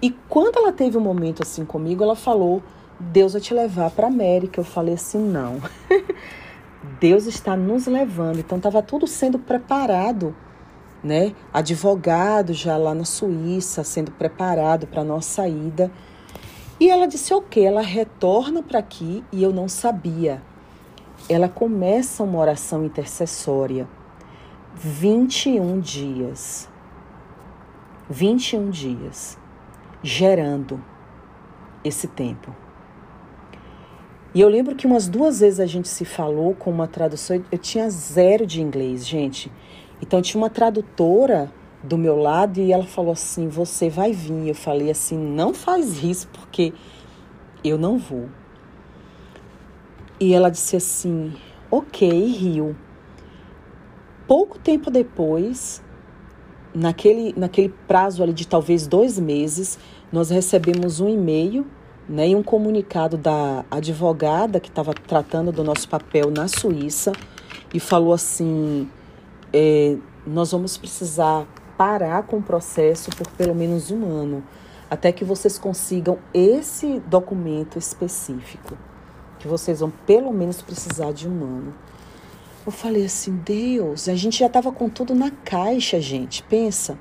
[0.00, 2.62] E quando ela teve um momento assim comigo, ela falou:
[2.98, 4.60] Deus vai te levar para América.
[4.60, 5.60] Eu falei assim: não.
[7.00, 8.38] Deus está nos levando.
[8.38, 10.34] Então estava tudo sendo preparado,
[11.02, 11.34] né?
[11.52, 15.90] Advogado já lá na Suíça, sendo preparado para nossa saída.
[16.78, 20.42] E ela disse: "OK, ela retorna para aqui e eu não sabia.
[21.28, 23.88] Ela começa uma oração intercessória.
[24.74, 26.68] 21 dias.
[28.10, 29.38] 21 dias
[30.04, 30.84] gerando
[31.82, 32.54] esse tempo.
[34.34, 37.58] E eu lembro que umas duas vezes a gente se falou com uma tradução, eu
[37.58, 39.50] tinha zero de inglês, gente.
[40.02, 41.52] Então tinha uma tradutora
[41.84, 44.48] do meu lado e ela falou assim: Você vai vir.
[44.48, 46.72] Eu falei assim: Não faz isso, porque
[47.62, 48.28] eu não vou.
[50.18, 51.32] E ela disse assim:
[51.70, 52.74] Ok, riu.
[54.26, 55.80] Pouco tempo depois,
[56.74, 59.78] naquele, naquele prazo ali de talvez dois meses,
[60.10, 61.64] nós recebemos um e-mail
[62.08, 67.12] né, e um comunicado da advogada que estava tratando do nosso papel na Suíça
[67.72, 68.88] e falou assim:
[69.52, 74.44] é, nós vamos precisar parar com o processo por pelo menos um ano,
[74.90, 78.76] até que vocês consigam esse documento específico,
[79.38, 81.74] que vocês vão pelo menos precisar de um ano.
[82.66, 86.98] Eu falei assim, Deus, a gente já estava com tudo na caixa, gente, pensa.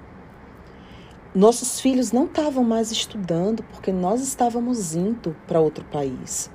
[1.36, 6.52] Nossos filhos não estavam mais estudando porque nós estávamos indo para outro país.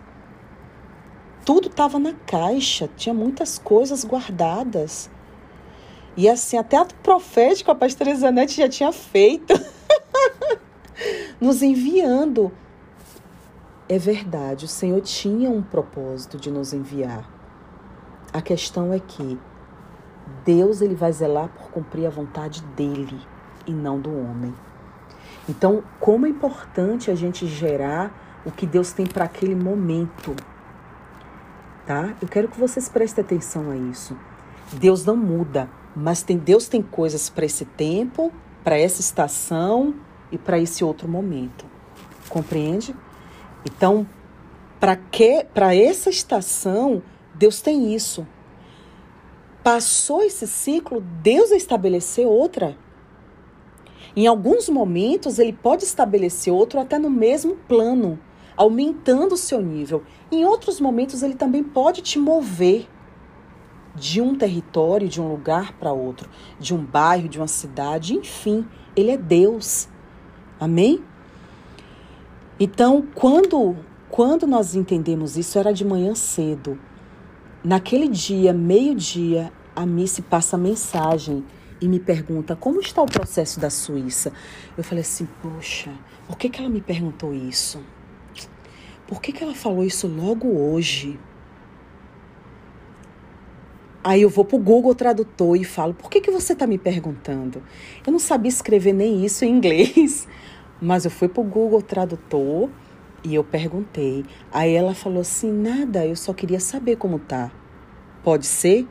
[1.44, 5.10] Tudo estava na caixa, tinha muitas coisas guardadas.
[6.16, 9.52] E assim, até ato profético a pastora Zanete já tinha feito,
[11.40, 12.52] nos enviando.
[13.88, 17.28] É verdade, o Senhor tinha um propósito de nos enviar.
[18.32, 19.40] A questão é que
[20.44, 23.18] Deus ele vai zelar por cumprir a vontade dele
[23.66, 24.54] e não do homem.
[25.48, 30.36] Então, como é importante a gente gerar o que Deus tem para aquele momento,
[31.86, 32.14] tá?
[32.20, 34.16] Eu quero que vocês prestem atenção a isso.
[34.74, 38.32] Deus não muda, mas tem Deus tem coisas para esse tempo,
[38.62, 39.94] para essa estação
[40.30, 41.64] e para esse outro momento.
[42.28, 42.94] Compreende?
[43.64, 44.06] Então,
[44.78, 47.02] para que para essa estação,
[47.34, 48.26] Deus tem isso.
[49.62, 52.76] Passou esse ciclo, Deus estabeleceu outra.
[54.16, 58.18] Em alguns momentos, ele pode estabelecer outro até no mesmo plano,
[58.56, 60.02] aumentando o seu nível.
[60.30, 62.88] Em outros momentos, ele também pode te mover
[63.94, 66.28] de um território, de um lugar para outro,
[66.58, 69.88] de um bairro, de uma cidade, enfim, ele é Deus.
[70.60, 71.02] Amém?
[72.60, 73.76] Então, quando
[74.10, 76.78] quando nós entendemos isso, era de manhã cedo.
[77.62, 81.44] Naquele dia, meio-dia, a Missy passa a mensagem
[81.80, 84.32] e me pergunta como está o processo da Suíça.
[84.76, 85.92] Eu falei assim, poxa,
[86.26, 87.80] por que, que ela me perguntou isso?
[89.06, 91.18] Por que, que ela falou isso logo hoje?
[94.02, 96.78] Aí eu vou para o Google Tradutor e falo, por que, que você está me
[96.78, 97.62] perguntando?
[98.06, 100.28] Eu não sabia escrever nem isso em inglês,
[100.80, 102.70] mas eu fui para o Google Tradutor
[103.24, 104.24] e eu perguntei.
[104.52, 107.50] Aí ela falou assim, nada, eu só queria saber como tá.
[108.22, 108.86] Pode ser?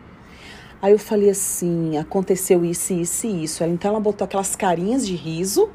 [0.81, 3.63] Aí eu falei assim, aconteceu isso, isso e isso.
[3.63, 5.69] Então ela botou aquelas carinhas de riso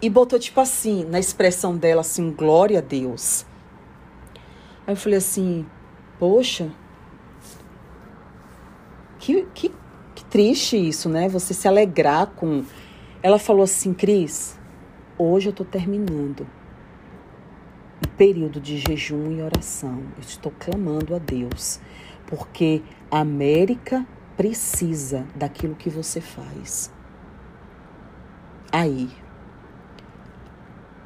[0.00, 3.44] e botou tipo assim, na expressão dela assim, glória a Deus.
[4.86, 5.66] Aí eu falei assim,
[6.18, 6.70] poxa,
[9.18, 9.72] que, que,
[10.14, 11.28] que triste isso, né?
[11.28, 12.64] Você se alegrar com.
[13.22, 14.58] Ela falou assim, Cris,
[15.18, 16.46] hoje eu tô terminando
[18.16, 20.02] período de jejum e oração.
[20.16, 21.80] Eu estou clamando a Deus,
[22.26, 24.06] porque a América
[24.36, 26.92] precisa daquilo que você faz.
[28.72, 29.08] Aí,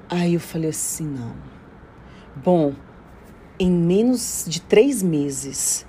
[0.09, 1.35] aí eu falei assim, não.
[2.35, 2.75] Bom,
[3.59, 5.87] em menos de três meses,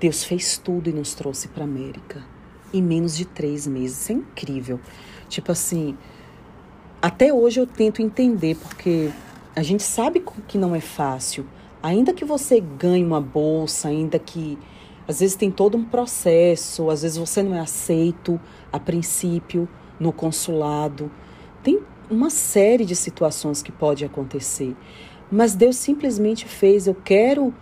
[0.00, 2.24] Deus fez tudo e nos trouxe para América.
[2.72, 4.00] Em menos de três meses.
[4.00, 4.80] Isso é incrível.
[5.28, 5.96] Tipo assim,
[7.02, 9.10] até hoje eu tento entender, porque
[9.54, 11.46] a gente sabe que não é fácil.
[11.82, 14.58] Ainda que você ganhe uma bolsa, ainda que
[15.08, 18.40] às vezes tem todo um processo, às vezes você não é aceito
[18.72, 19.68] a princípio
[19.98, 21.10] no consulado.
[21.62, 24.76] Tem uma série de situações que pode acontecer.
[25.30, 27.54] Mas Deus simplesmente fez, eu quero,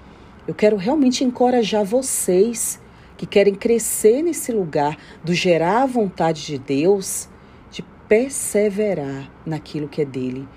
[0.46, 2.80] eu quero realmente encorajar vocês
[3.16, 7.28] que querem crescer nesse lugar do gerar a vontade de Deus,
[7.70, 10.48] de perseverar naquilo que é dele,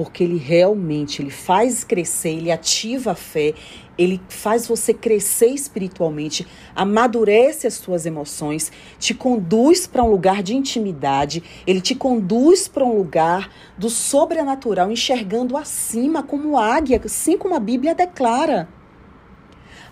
[0.00, 3.52] porque ele realmente ele faz crescer, ele ativa a fé,
[3.98, 10.56] ele faz você crescer espiritualmente, amadurece as suas emoções, te conduz para um lugar de
[10.56, 17.54] intimidade, ele te conduz para um lugar do sobrenatural, enxergando acima como águia, assim como
[17.54, 18.70] a Bíblia declara.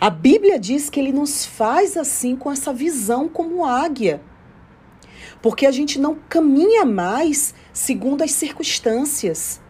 [0.00, 4.22] A Bíblia diz que ele nos faz assim com essa visão como águia.
[5.42, 9.60] Porque a gente não caminha mais segundo as circunstâncias.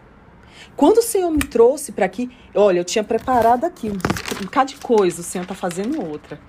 [0.79, 3.97] Quando o Senhor me trouxe para aqui, olha, eu tinha preparado aqui um,
[4.45, 6.39] bocado de coisa, o Senhor está fazendo outra.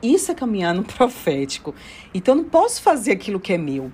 [0.00, 1.74] Isso é caminhar no profético.
[2.14, 3.92] Então eu não posso fazer aquilo que é meu.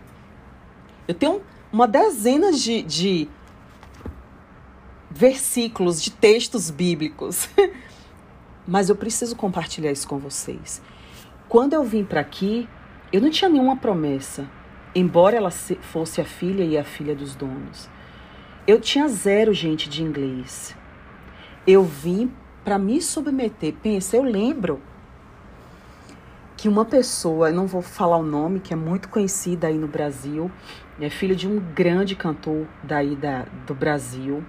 [1.08, 1.40] Eu tenho
[1.72, 3.26] uma dezena de, de
[5.10, 7.48] versículos, de textos bíblicos.
[8.68, 10.82] Mas eu preciso compartilhar isso com vocês.
[11.48, 12.68] Quando eu vim para aqui,
[13.10, 14.46] eu não tinha nenhuma promessa,
[14.94, 17.95] embora ela fosse a filha e a filha dos donos.
[18.66, 20.76] Eu tinha zero, gente, de inglês.
[21.64, 22.32] Eu vim
[22.64, 23.72] para me submeter.
[23.80, 24.82] Pensa, eu lembro
[26.56, 29.86] que uma pessoa, eu não vou falar o nome, que é muito conhecida aí no
[29.86, 30.50] Brasil,
[31.00, 34.42] é filho de um grande cantor daí da, do Brasil.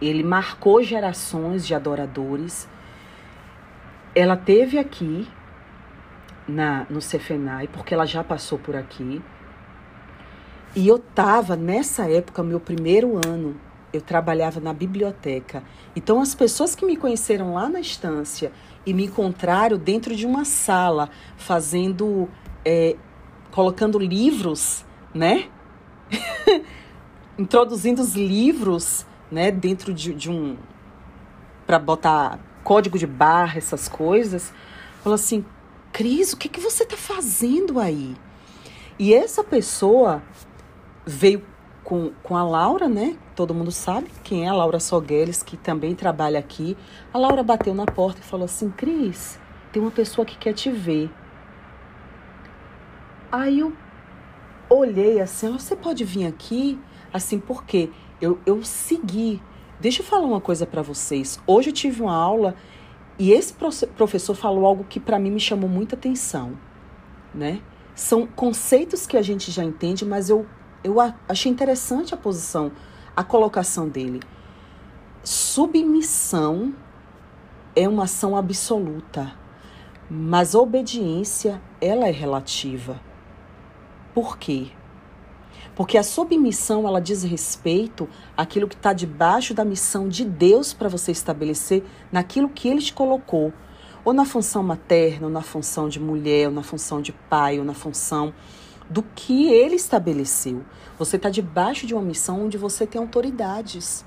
[0.00, 2.68] Ele marcou gerações de adoradores.
[4.16, 5.28] Ela teve aqui
[6.48, 9.22] na no Cefenai, porque ela já passou por aqui.
[10.74, 13.56] E eu estava, nessa época, meu primeiro ano,
[13.92, 15.62] eu trabalhava na biblioteca.
[15.94, 18.50] Então, as pessoas que me conheceram lá na estância
[18.86, 22.26] e me encontraram dentro de uma sala, fazendo,
[22.64, 22.96] é,
[23.50, 24.82] colocando livros,
[25.14, 25.48] né?
[27.38, 30.56] Introduzindo os livros, né, dentro de, de um.
[31.66, 34.52] para botar código de barra, essas coisas.
[35.02, 35.44] Falou assim:
[35.92, 38.14] Cris, o que, que você está fazendo aí?
[38.98, 40.22] E essa pessoa
[41.04, 41.42] veio
[41.82, 43.16] com, com a Laura, né?
[43.34, 46.76] Todo mundo sabe quem é a Laura Sogueles, que também trabalha aqui.
[47.12, 49.38] A Laura bateu na porta e falou assim: Cris,
[49.72, 51.10] tem uma pessoa que quer te ver.
[53.30, 53.72] Aí eu
[54.68, 56.78] olhei assim: você pode vir aqui?
[57.12, 57.90] Assim, por quê?
[58.20, 59.42] Eu, eu segui.
[59.80, 61.40] Deixa eu falar uma coisa para vocês.
[61.46, 62.54] Hoje eu tive uma aula
[63.18, 63.52] e esse
[63.96, 66.56] professor falou algo que para mim me chamou muita atenção,
[67.34, 67.60] né?
[67.94, 70.46] São conceitos que a gente já entende, mas eu
[70.84, 70.96] eu
[71.28, 72.72] achei interessante a posição,
[73.16, 74.20] a colocação dele.
[75.22, 76.74] Submissão
[77.76, 79.32] é uma ação absoluta,
[80.10, 83.00] mas obediência ela é relativa.
[84.12, 84.72] Por quê?
[85.74, 90.88] Porque a submissão ela diz respeito àquilo que está debaixo da missão de Deus para
[90.88, 93.52] você estabelecer naquilo que Ele te colocou,
[94.04, 97.64] ou na função materna, ou na função de mulher, ou na função de pai, ou
[97.64, 98.34] na função
[98.92, 100.62] do que ele estabeleceu.
[100.98, 104.04] Você está debaixo de uma missão onde você tem autoridades.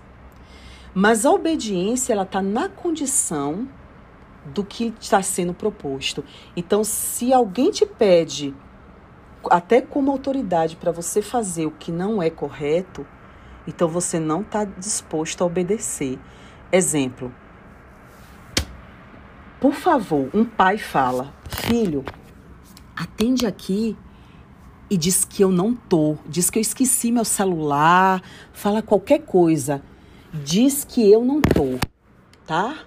[0.94, 3.68] Mas a obediência ela está na condição
[4.46, 6.24] do que está sendo proposto.
[6.56, 8.56] Então, se alguém te pede,
[9.50, 13.06] até como autoridade, para você fazer o que não é correto,
[13.68, 16.20] então você não está disposto a obedecer.
[16.72, 17.34] Exemplo.
[19.60, 22.06] Por favor, um pai fala: Filho,
[22.96, 23.98] atende aqui
[24.90, 28.22] e diz que eu não tô, diz que eu esqueci meu celular,
[28.54, 29.82] fala qualquer coisa,
[30.34, 31.80] diz que eu não tô,
[32.46, 32.86] tá?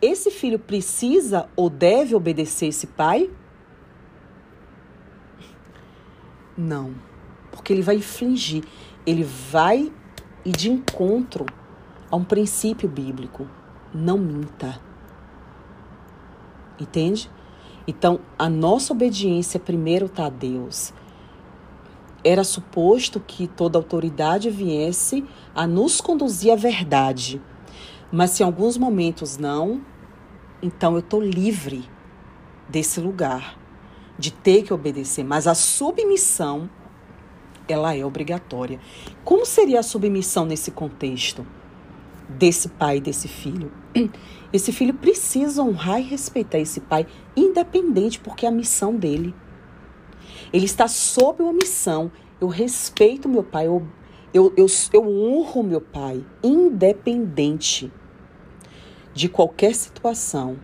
[0.00, 3.30] Esse filho precisa ou deve obedecer esse pai?
[6.56, 6.94] Não.
[7.50, 8.64] porque ele vai infligir,
[9.06, 9.92] ele vai
[10.44, 11.46] ir de encontro
[12.10, 13.46] a um princípio bíblico.
[13.94, 14.80] Não minta.
[16.80, 17.30] Entende?
[17.86, 20.92] Então, a nossa obediência primeiro está a Deus.
[22.24, 27.40] Era suposto que toda autoridade viesse a nos conduzir à verdade.
[28.12, 29.80] Mas se em alguns momentos não,
[30.62, 31.84] então eu estou livre
[32.68, 33.58] desse lugar,
[34.18, 35.24] de ter que obedecer.
[35.24, 36.70] Mas a submissão,
[37.68, 38.78] ela é obrigatória.
[39.24, 41.46] Como seria a submissão nesse contexto?
[42.28, 43.72] Desse pai e desse filho?
[44.52, 47.06] Esse filho precisa honrar e respeitar esse pai,
[47.36, 49.34] independente, porque é a missão dele.
[50.52, 52.10] Ele está sob uma missão.
[52.40, 53.86] Eu respeito meu pai, eu,
[54.34, 57.92] eu, eu, eu honro meu pai, independente
[59.14, 60.58] de qualquer situação.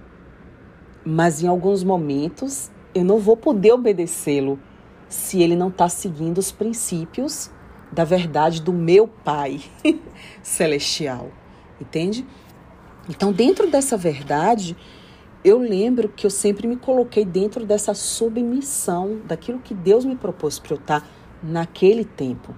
[1.04, 4.58] Mas em alguns momentos eu não vou poder obedecê-lo
[5.08, 7.50] se ele não está seguindo os princípios
[7.90, 9.60] da verdade do meu Pai
[10.42, 11.30] celestial.
[11.80, 12.26] Entende?
[13.08, 14.76] Então, dentro dessa verdade,
[15.48, 20.58] eu lembro que eu sempre me coloquei dentro dessa submissão daquilo que Deus me propôs
[20.58, 21.08] para eu estar
[21.42, 22.54] naquele tempo.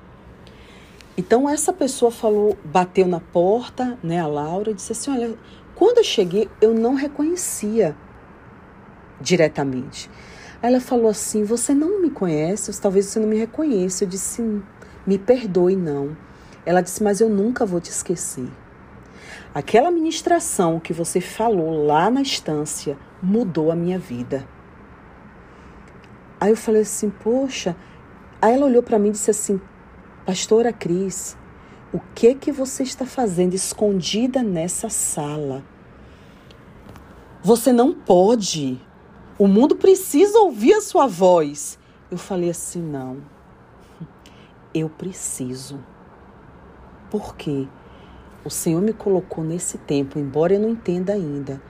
[1.16, 5.34] Então essa pessoa falou, bateu na porta, né, a Laura, e disse assim: "Olha,
[5.74, 7.96] quando eu cheguei, eu não reconhecia
[9.20, 10.10] diretamente.
[10.62, 14.04] Ela falou assim: "Você não me conhece, talvez você não me reconheça".
[14.04, 14.42] Eu disse:
[15.06, 16.16] "Me perdoe, não".
[16.64, 18.48] Ela disse: "Mas eu nunca vou te esquecer".
[19.52, 24.46] Aquela ministração que você falou lá na estância mudou a minha vida.
[26.40, 27.76] Aí eu falei assim, poxa.
[28.40, 29.60] Aí ela olhou para mim e disse assim,
[30.24, 31.36] Pastora Cris,
[31.92, 35.64] o que que você está fazendo escondida nessa sala?
[37.42, 38.80] Você não pode.
[39.36, 41.76] O mundo precisa ouvir a sua voz.
[42.08, 43.18] Eu falei assim, não.
[44.72, 45.84] Eu preciso.
[47.10, 47.66] Por quê?
[48.44, 51.60] O Senhor me colocou nesse tempo, embora eu não entenda ainda,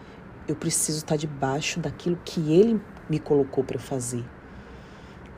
[0.46, 4.24] eu preciso estar debaixo daquilo que Ele me colocou para fazer.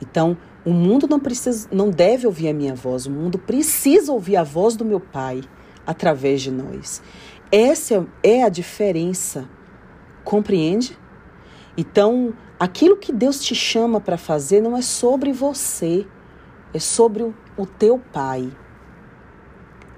[0.01, 3.05] Então, o mundo não precisa, não deve ouvir a minha voz.
[3.05, 5.41] O mundo precisa ouvir a voz do meu Pai
[5.85, 7.01] através de nós.
[7.51, 9.47] Essa é a diferença.
[10.23, 10.97] Compreende?
[11.77, 16.05] Então, aquilo que Deus te chama para fazer não é sobre você,
[16.73, 18.51] é sobre o, o teu Pai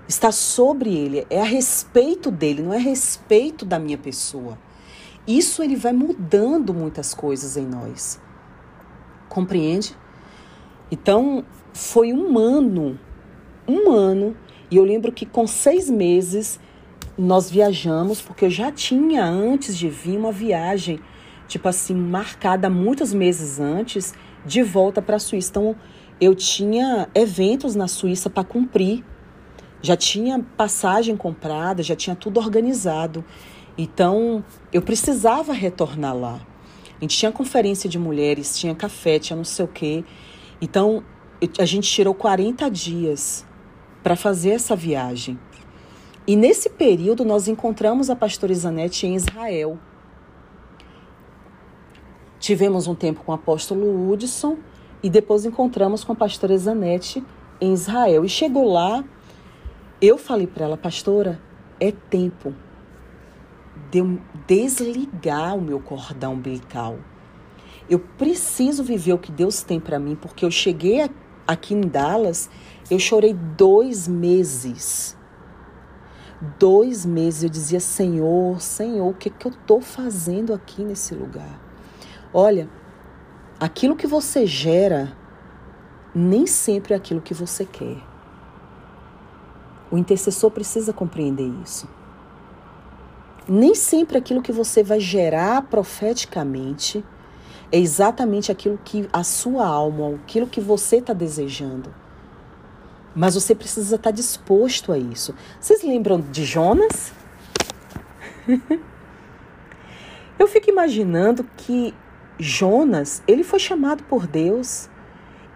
[0.08, 4.58] está sobre ele, é a respeito dele, não é a respeito da minha pessoa.
[5.28, 8.22] Isso ele vai mudando muitas coisas em nós.
[9.28, 9.96] Compreende?
[10.92, 11.44] Então,
[11.74, 13.00] foi um ano,
[13.68, 14.38] um ano,
[14.70, 16.60] e eu lembro que com seis meses
[17.18, 21.00] nós viajamos, porque eu já tinha antes de vir uma viagem,
[21.48, 24.14] tipo assim, marcada muitos meses antes,
[24.46, 25.50] de volta para a Suíça.
[25.50, 25.76] Então,
[26.22, 29.04] eu tinha eventos na Suíça para cumprir
[29.86, 33.24] já tinha passagem comprada, já tinha tudo organizado.
[33.78, 36.40] Então, eu precisava retornar lá.
[36.98, 40.04] A gente tinha conferência de mulheres, tinha café, tinha não sei o quê.
[40.62, 41.04] Então,
[41.60, 43.46] a gente tirou 40 dias
[44.02, 45.38] para fazer essa viagem.
[46.28, 49.78] E nesse período, nós encontramos a pastora Isanete em Israel.
[52.40, 54.58] Tivemos um tempo com o apóstolo Hudson
[55.04, 57.24] e depois encontramos com a pastora Isanete
[57.62, 58.26] em Israel.
[58.26, 59.04] E chegou lá,
[60.02, 61.40] eu falei para ela, pastora,
[61.80, 62.54] é tempo
[63.92, 66.98] de eu desligar o meu cordão umbilical.
[67.90, 71.10] Eu preciso viver o que Deus tem para mim, porque eu cheguei
[71.48, 72.50] aqui em Dallas,
[72.90, 75.16] eu chorei dois meses.
[76.60, 81.60] Dois meses eu dizia, Senhor, Senhor, o que, que eu estou fazendo aqui nesse lugar?
[82.34, 82.70] Olha,
[83.60, 85.16] aquilo que você gera
[86.14, 88.15] nem sempre é aquilo que você quer.
[89.92, 91.88] O intercessor precisa compreender isso.
[93.48, 97.04] Nem sempre aquilo que você vai gerar profeticamente
[97.72, 101.94] é exatamente aquilo que a sua alma, aquilo que você está desejando.
[103.16, 105.34] Mas você precisa estar tá disposto a isso.
[105.60, 107.14] Vocês lembram de Jonas?
[110.38, 111.94] Eu fico imaginando que
[112.38, 114.90] Jonas, ele foi chamado por Deus.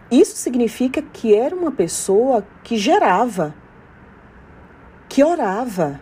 [0.10, 3.54] Isso significa que era uma pessoa que gerava
[5.10, 6.00] que orava,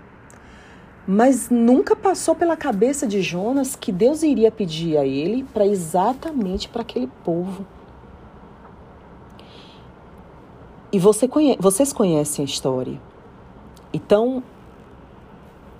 [1.07, 6.67] mas nunca passou pela cabeça de Jonas que Deus iria pedir a ele para exatamente
[6.67, 7.65] para aquele povo.
[10.91, 12.99] E você conhe vocês conhecem a história.
[13.93, 14.43] Então,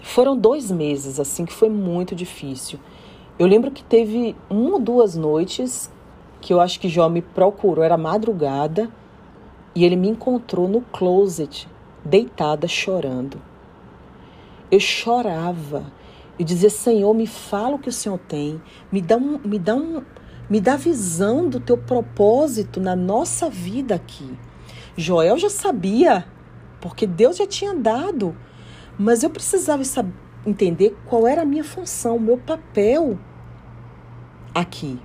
[0.01, 2.79] foram dois meses assim que foi muito difícil.
[3.37, 5.91] Eu lembro que teve uma ou duas noites
[6.39, 8.89] que eu acho que Jó me procurou, era madrugada,
[9.75, 11.67] e ele me encontrou no closet,
[12.03, 13.41] deitada chorando.
[14.71, 15.91] Eu chorava.
[16.37, 19.75] Eu dizia: Senhor, me fala o que o Senhor tem, me dá um, me dá
[19.75, 20.03] um,
[20.49, 24.37] me dá visão do teu propósito na nossa vida aqui.
[24.95, 26.25] Joel já sabia,
[26.81, 28.35] porque Deus já tinha dado,
[28.97, 30.13] mas eu precisava saber,
[30.45, 33.17] entender qual era a minha função, o meu papel
[34.53, 34.99] aqui.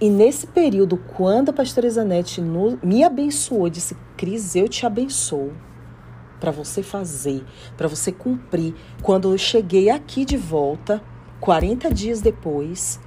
[0.00, 2.42] E nesse período, quando a pastora Isanete
[2.82, 5.52] me abençoou, disse: Cris, eu te abençoo
[6.40, 7.44] para você fazer,
[7.76, 8.74] para você cumprir.
[9.02, 11.02] Quando eu cheguei aqui de volta,
[11.40, 13.00] 40 dias depois,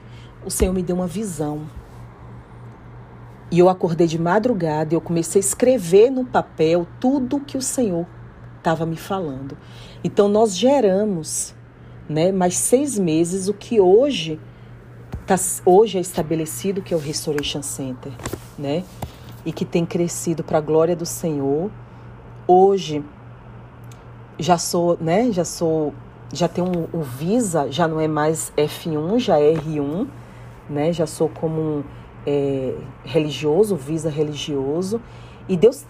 [0.45, 1.69] o Senhor me deu uma visão.
[3.51, 7.61] E eu acordei de madrugada e eu comecei a escrever no papel tudo que o
[7.61, 8.05] Senhor
[8.57, 9.57] estava me falando.
[10.03, 11.55] Então nós geramos,
[12.07, 14.39] né, mais seis meses o que hoje
[15.25, 15.35] tá,
[15.65, 18.11] hoje é estabelecido que é o Restoration Center,
[18.57, 18.83] né?
[19.45, 21.71] E que tem crescido para a glória do Senhor.
[22.47, 23.03] Hoje
[24.37, 25.31] já sou, né?
[25.31, 25.93] Já sou,
[26.33, 30.07] já tenho um, o Visa, já não é mais F1, já é R1,
[30.69, 30.93] né?
[30.93, 31.83] Já sou como um
[32.25, 35.01] é, religioso, Visa religioso.
[35.47, 35.85] E Deus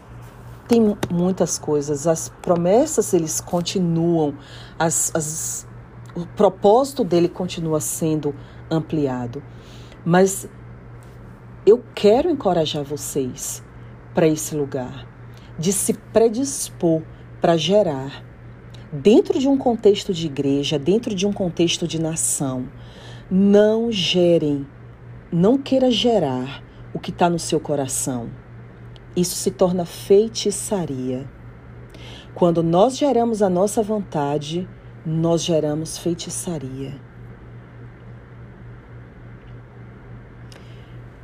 [0.68, 2.08] tem muitas coisas.
[2.08, 4.36] As promessas eles continuam,
[4.78, 5.68] as, as,
[6.16, 8.34] o propósito dele continua sendo
[8.70, 9.42] ampliado.
[10.06, 10.48] Mas
[11.70, 13.64] eu quero encorajar vocês
[14.14, 15.08] para esse lugar,
[15.58, 17.04] de se predispor
[17.40, 18.24] para gerar,
[18.92, 22.68] dentro de um contexto de igreja, dentro de um contexto de nação.
[23.30, 24.66] Não gerem,
[25.32, 28.32] não queira gerar o que está no seu coração.
[29.16, 31.30] Isso se torna feitiçaria.
[32.34, 34.68] Quando nós geramos a nossa vontade,
[35.06, 37.09] nós geramos feitiçaria.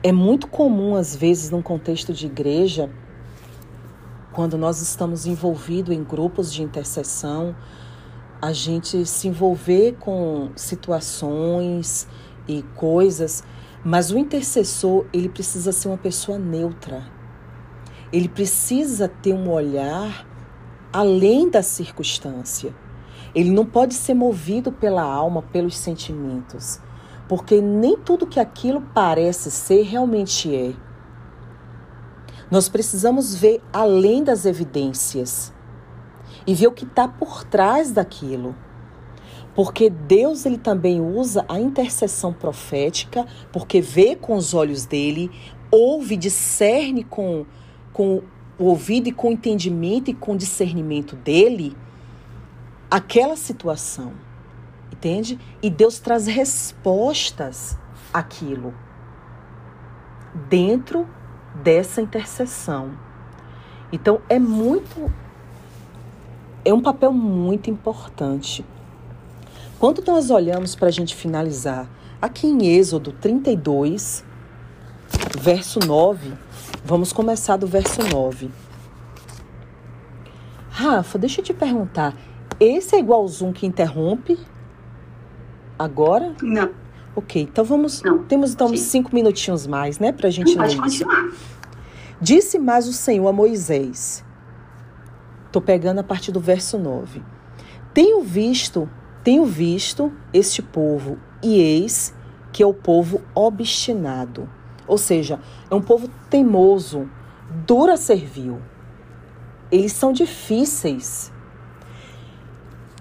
[0.07, 2.91] É muito comum, às vezes, num contexto de igreja,
[4.31, 7.55] quando nós estamos envolvidos em grupos de intercessão,
[8.39, 12.07] a gente se envolver com situações
[12.47, 13.43] e coisas,
[13.83, 17.03] mas o intercessor, ele precisa ser uma pessoa neutra.
[18.13, 20.23] Ele precisa ter um olhar
[20.93, 22.75] além da circunstância.
[23.33, 26.79] Ele não pode ser movido pela alma, pelos sentimentos
[27.27, 30.73] porque nem tudo que aquilo parece ser realmente é.
[32.49, 35.51] Nós precisamos ver além das evidências
[36.45, 38.55] e ver o que está por trás daquilo.
[39.55, 45.31] Porque Deus ele também usa a intercessão profética, porque vê com os olhos dele,
[45.71, 47.45] ouve, discerne com,
[47.91, 48.21] com
[48.59, 51.75] o ouvido e com o entendimento e com o discernimento dele
[52.89, 54.13] aquela situação
[55.05, 55.39] entende?
[55.61, 57.77] E Deus traz respostas
[58.11, 58.73] àquilo
[60.49, 61.07] dentro
[61.61, 62.97] dessa intercessão.
[63.91, 65.13] Então é muito
[66.65, 68.65] é um papel muito importante.
[69.77, 71.87] Quando nós olhamos para a gente finalizar,
[72.19, 74.25] aqui em Êxodo 32,
[75.39, 76.33] verso 9,
[76.83, 78.49] vamos começar do verso 9.
[80.71, 82.15] Rafa, deixa eu te perguntar,
[82.59, 84.39] esse é igual ao Zoom que interrompe
[85.77, 86.35] agora?
[86.41, 86.69] Não.
[87.15, 88.01] Ok, então vamos.
[88.01, 88.23] Não.
[88.23, 91.31] Temos então uns cinco minutinhos mais, né, para a gente Pode continuar.
[92.19, 94.23] Disse mais o Senhor a Moisés.
[95.47, 97.21] Estou pegando a partir do verso 9.
[97.93, 98.89] Tenho visto,
[99.23, 102.13] tenho visto este povo, e eis
[102.51, 104.49] que é o povo obstinado.
[104.87, 107.09] Ou seja, é um povo teimoso,
[107.65, 108.61] dura servil.
[109.71, 111.31] Eles são difíceis.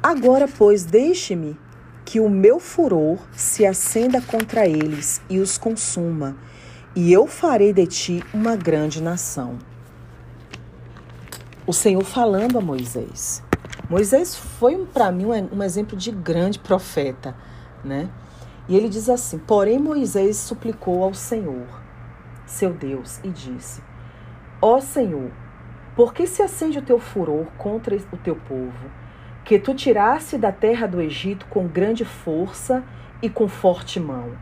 [0.03, 1.57] Agora, pois, deixe-me
[2.05, 6.36] que o meu furor se acenda contra eles e os consuma,
[6.94, 9.59] e eu farei de ti uma grande nação.
[11.66, 13.42] O Senhor falando a Moisés.
[13.88, 17.34] Moisés foi para mim um, exemplo de grande profeta,
[17.82, 18.11] né?
[18.68, 21.66] E ele diz assim: Porém, Moisés suplicou ao Senhor,
[22.46, 23.82] seu Deus, e disse:
[24.61, 25.30] Ó Senhor,
[25.96, 28.90] por que se acende o teu furor contra o teu povo?
[29.45, 32.82] Que tu tirasse da terra do Egito com grande força
[33.20, 34.32] e com forte mão.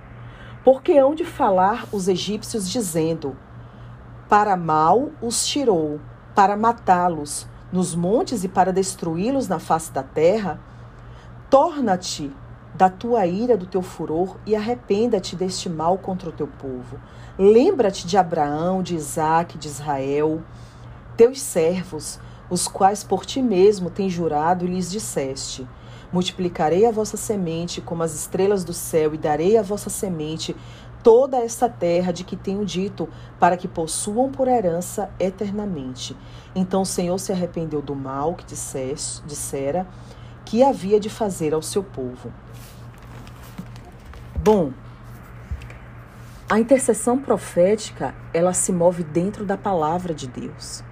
[0.64, 3.36] Porque hão de falar os egípcios, dizendo:
[4.28, 6.00] Para mal os tirou,
[6.34, 10.60] para matá-los nos montes e para destruí-los na face da terra?
[11.50, 12.30] Torna-te
[12.74, 16.98] da tua ira, do teu furor, e arrependa-te deste mal contra o teu povo.
[17.38, 20.42] Lembra-te de Abraão, de Isaque, de Israel,
[21.16, 22.18] teus servos,
[22.52, 25.66] os quais por ti mesmo tem jurado e lhes disseste:
[26.12, 30.54] Multiplicarei a vossa semente como as estrelas do céu, e darei a vossa semente
[31.02, 33.08] toda essa terra de que tenho dito,
[33.40, 36.14] para que possuam por herança eternamente.
[36.54, 39.88] Então o Senhor se arrependeu do mal que dissera
[40.44, 42.30] que havia de fazer ao seu povo.
[44.44, 44.72] Bom,
[46.50, 50.84] a intercessão profética, ela se move dentro da palavra de Deus.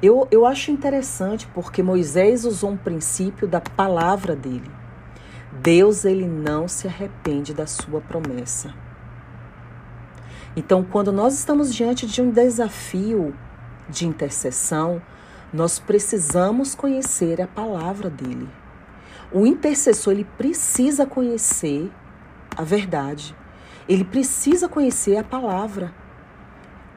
[0.00, 4.70] Eu, eu acho interessante porque Moisés usou um princípio da palavra dele.
[5.60, 8.72] Deus, ele não se arrepende da sua promessa.
[10.54, 13.34] Então, quando nós estamos diante de um desafio
[13.88, 15.02] de intercessão,
[15.52, 18.48] nós precisamos conhecer a palavra dele.
[19.32, 21.90] O intercessor, ele precisa conhecer
[22.56, 23.34] a verdade.
[23.88, 25.92] Ele precisa conhecer a palavra.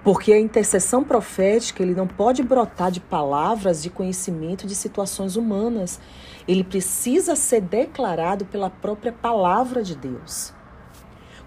[0.03, 5.99] Porque a intercessão profética, ele não pode brotar de palavras de conhecimento de situações humanas.
[6.47, 10.53] Ele precisa ser declarado pela própria palavra de Deus.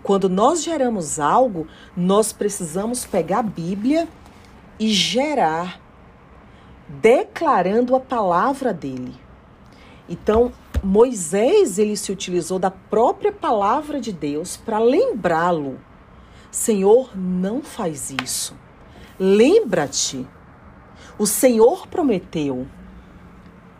[0.04, 4.06] Quando nós geramos algo, nós precisamos pegar a Bíblia
[4.78, 5.80] e gerar,
[6.88, 9.14] declarando a palavra dele.
[10.08, 10.52] Então,
[10.82, 15.78] Moisés ele se utilizou da própria palavra de Deus para lembrá-lo.
[16.54, 18.56] Senhor, não faz isso.
[19.18, 20.24] Lembra-te.
[21.18, 22.68] O Senhor prometeu.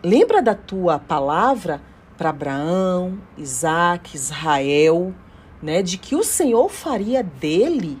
[0.03, 1.81] Lembra da tua palavra
[2.17, 5.15] para Abraão, Isaac, Israel,
[5.63, 7.97] né, de que o Senhor faria dele,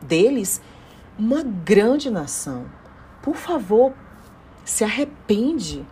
[0.00, 0.62] deles,
[1.18, 2.66] uma grande nação.
[3.20, 3.92] Por favor,
[4.64, 5.84] se arrepende.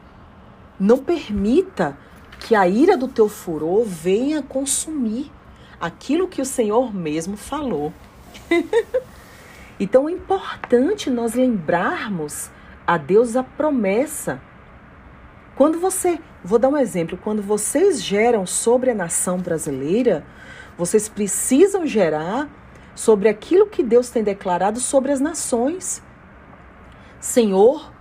[0.79, 1.99] Não permita
[2.39, 5.29] que a ira do teu furor venha consumir
[5.81, 7.93] aquilo que o Senhor mesmo falou.
[9.78, 12.51] então é importante nós lembrarmos
[12.87, 14.41] a Deus a promessa.
[15.55, 20.24] Quando você, vou dar um exemplo, quando vocês geram sobre a nação brasileira,
[20.76, 22.49] vocês precisam gerar
[22.95, 26.03] sobre aquilo que Deus tem declarado sobre as nações.
[27.20, 27.93] Senhor,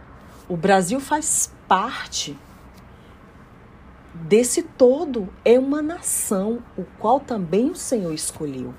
[0.47, 2.37] o Brasil faz parte
[4.13, 8.73] desse todo é uma nação, o qual também o Senhor escolheu.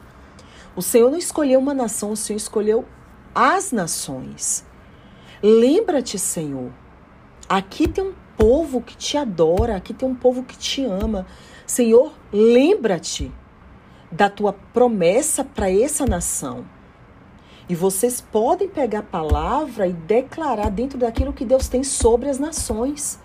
[0.74, 2.84] O Senhor não escolheu uma nação, o Senhor escolheu
[3.34, 4.64] as nações.
[5.42, 6.70] Lembra-te, Senhor,
[7.48, 11.26] aqui tem um povo que te adora, aqui tem um povo que te ama.
[11.66, 13.32] Senhor, lembra-te
[14.10, 16.64] da tua promessa para essa nação.
[17.68, 22.38] E vocês podem pegar a palavra e declarar dentro daquilo que Deus tem sobre as
[22.38, 23.18] nações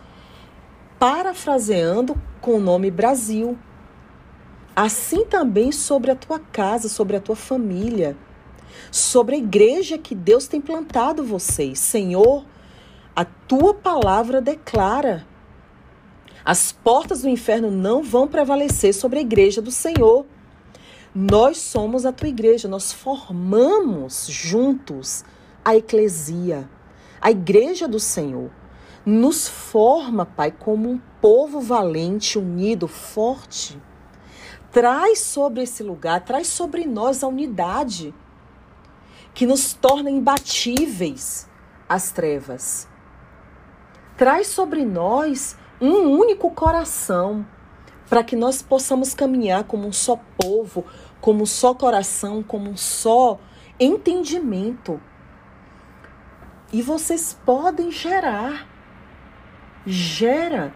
[1.00, 3.58] parafraseando com o nome Brasil.
[4.80, 8.16] Assim também sobre a tua casa, sobre a tua família,
[8.92, 11.80] sobre a igreja que Deus tem plantado vocês.
[11.80, 12.46] Senhor,
[13.16, 15.26] a tua palavra declara:
[16.46, 20.28] as portas do inferno não vão prevalecer sobre a igreja do Senhor.
[21.12, 25.26] Nós somos a tua igreja, nós formamos juntos
[25.66, 26.70] a eclesia,
[27.20, 28.52] a igreja do Senhor.
[29.04, 33.82] Nos forma, Pai, como um povo valente, unido, forte.
[34.72, 38.14] Traz sobre esse lugar, traz sobre nós a unidade
[39.34, 41.50] que nos torna imbatíveis
[41.88, 42.88] as trevas.
[44.18, 47.46] Traz sobre nós um único coração
[48.10, 50.86] para que nós possamos caminhar como um só povo,
[51.22, 53.40] como um só coração, como um só
[53.80, 55.00] entendimento.
[56.72, 58.68] E vocês podem gerar
[59.88, 60.74] gera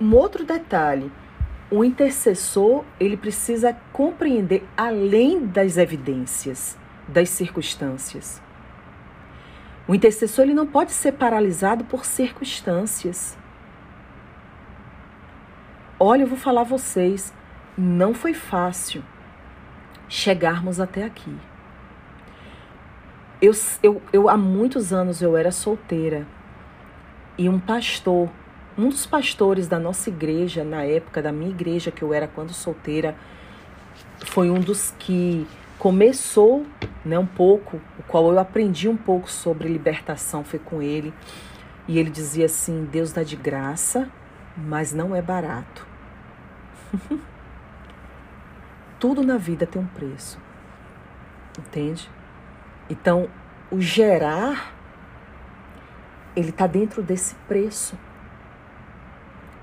[0.00, 1.10] um outro detalhe.
[1.70, 8.42] O intercessor, ele precisa compreender além das evidências, das circunstâncias.
[9.86, 13.38] O intercessor ele não pode ser paralisado por circunstâncias.
[15.98, 17.32] Olha, eu vou falar a vocês,
[17.76, 19.04] não foi fácil
[20.08, 21.36] chegarmos até aqui.
[23.40, 23.52] Eu,
[23.82, 26.26] eu, eu há muitos anos eu era solteira
[27.38, 28.28] e um pastor,
[28.80, 32.52] um dos pastores da nossa igreja, na época da minha igreja, que eu era quando
[32.52, 33.14] solteira,
[34.24, 35.46] foi um dos que
[35.78, 36.66] começou
[37.04, 41.12] né, um pouco, o qual eu aprendi um pouco sobre libertação, foi com ele.
[41.86, 44.08] E ele dizia assim: Deus dá de graça,
[44.56, 45.86] mas não é barato.
[48.98, 50.38] Tudo na vida tem um preço.
[51.58, 52.10] Entende?
[52.88, 53.28] Então,
[53.70, 54.72] o gerar
[56.34, 57.98] ele está dentro desse preço,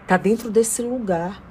[0.08, 1.44] está dentro desse lugar.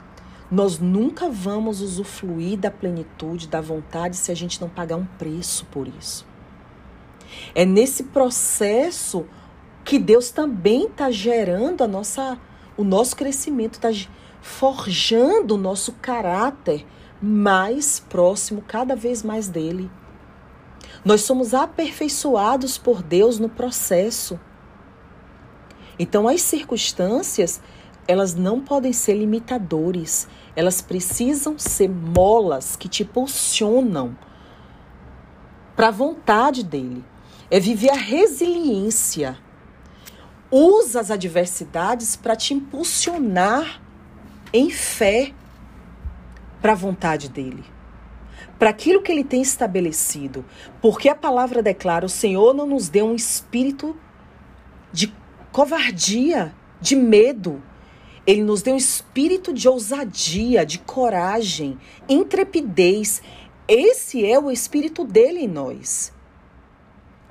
[0.50, 5.66] Nós nunca vamos usufruir da plenitude, da vontade, se a gente não pagar um preço
[5.66, 6.26] por isso.
[7.54, 9.26] É nesse processo
[9.84, 12.38] que Deus também está gerando a nossa,
[12.78, 13.90] o nosso crescimento, está
[14.40, 16.86] forjando o nosso caráter
[17.20, 19.90] mais próximo cada vez mais dele.
[21.04, 24.40] Nós somos aperfeiçoados por Deus no processo.
[25.98, 27.60] Então, as circunstâncias,
[28.08, 34.16] elas não podem ser limitadores, elas precisam ser molas que te impulsionam
[35.74, 37.04] para a vontade dele.
[37.50, 39.38] É viver a resiliência.
[40.50, 43.80] Usa as adversidades para te impulsionar
[44.52, 45.32] em fé
[46.62, 47.64] para a vontade dele,
[48.58, 50.44] para aquilo que ele tem estabelecido.
[50.80, 53.96] Porque a palavra declara: o Senhor não nos deu um espírito
[54.92, 55.12] de
[55.52, 57.62] covardia, de medo.
[58.26, 63.22] Ele nos deu um espírito de ousadia, de coragem, intrepidez.
[63.68, 66.12] Esse é o espírito dele em nós.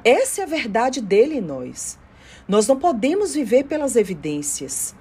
[0.04, 2.00] Essa é a verdade dele em nós.
[2.48, 4.96] Nós não podemos viver pelas evidências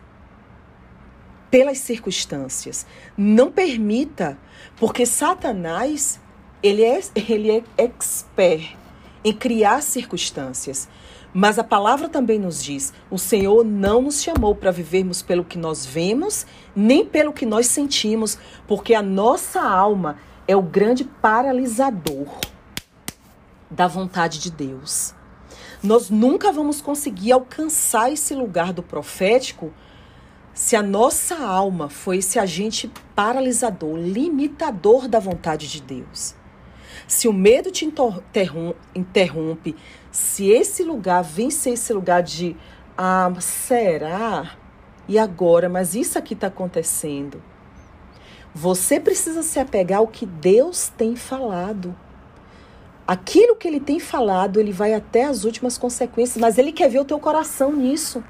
[1.54, 2.84] pelas circunstâncias.
[3.16, 4.36] Não permita,
[4.76, 6.18] porque Satanás,
[6.60, 8.76] ele é, ele é expert
[9.24, 10.88] em criar circunstâncias.
[11.36, 15.58] Mas a palavra também nos diz: o Senhor não nos chamou para vivermos pelo que
[15.58, 20.16] nós vemos, nem pelo que nós sentimos, porque a nossa alma
[20.46, 22.28] é o grande paralisador
[23.68, 25.12] da vontade de Deus.
[25.82, 29.72] Nós nunca vamos conseguir alcançar esse lugar do profético
[30.54, 36.36] se a nossa alma foi esse agente paralisador, limitador da vontade de Deus,
[37.08, 37.84] se o medo te
[38.94, 39.74] interrompe,
[40.14, 42.56] se esse lugar vem ser esse lugar de
[42.96, 44.52] ah, será?
[45.08, 45.68] E agora?
[45.68, 47.42] Mas isso aqui está acontecendo.
[48.54, 51.96] Você precisa se apegar ao que Deus tem falado.
[53.04, 57.00] Aquilo que ele tem falado, ele vai até as últimas consequências, mas ele quer ver
[57.00, 58.22] o teu coração nisso.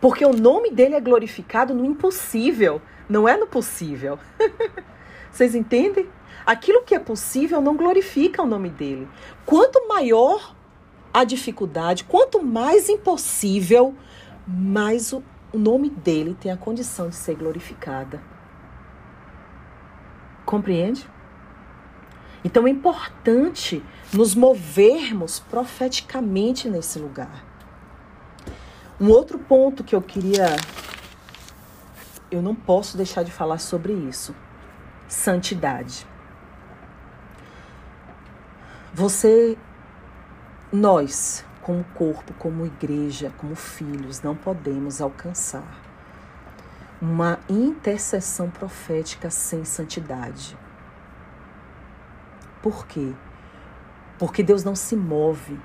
[0.00, 4.16] Porque o nome dele é glorificado no impossível, não é no possível.
[5.32, 6.08] Vocês entendem?
[6.46, 9.08] Aquilo que é possível não glorifica o nome dele.
[9.46, 10.54] Quanto maior
[11.12, 13.94] a dificuldade, quanto mais impossível,
[14.46, 15.22] mais o,
[15.52, 18.20] nome dele tem a condição de ser glorificada.
[20.44, 21.08] Compreende?
[22.44, 23.82] Então é importante
[24.12, 27.44] nos movermos profeticamente nesse lugar.
[29.00, 30.56] Um outro ponto que eu queria.
[32.30, 34.34] Eu não posso deixar de falar sobre isso.
[35.06, 36.06] Santidade.
[38.94, 39.58] Você,
[40.72, 45.66] nós, como corpo, como igreja, como filhos, não podemos alcançar
[47.02, 50.56] uma intercessão profética sem santidade.
[52.62, 53.12] Por quê?
[54.16, 55.58] Porque Deus não se move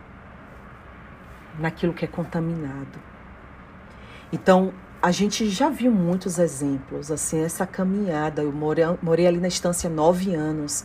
[1.59, 2.99] naquilo que é contaminado.
[4.33, 8.41] Então, a gente já viu muitos exemplos, assim, essa caminhada.
[8.41, 10.83] Eu morei, morei ali na estância nove anos.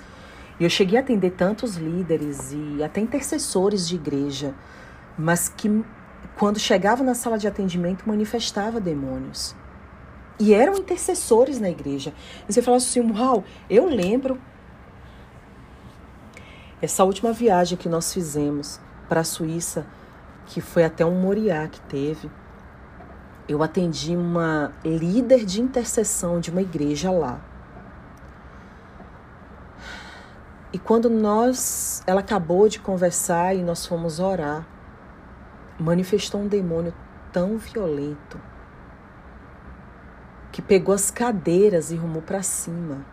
[0.58, 4.54] E eu cheguei a atender tantos líderes e até intercessores de igreja,
[5.18, 5.84] mas que
[6.36, 9.54] quando chegava na sala de atendimento manifestava demônios.
[10.38, 12.12] E eram intercessores na igreja.
[12.48, 14.38] E você fala assim, uau, eu lembro
[16.82, 19.86] essa última viagem que nós fizemos para a Suíça,
[20.46, 22.30] que foi até um Moriá que teve
[23.48, 27.40] eu atendi uma líder de intercessão de uma igreja lá.
[30.74, 34.66] E quando nós, ela acabou de conversar e nós fomos orar,
[35.78, 36.92] manifestou um demônio
[37.32, 38.40] tão violento
[40.50, 43.06] que pegou as cadeiras e rumou para cima.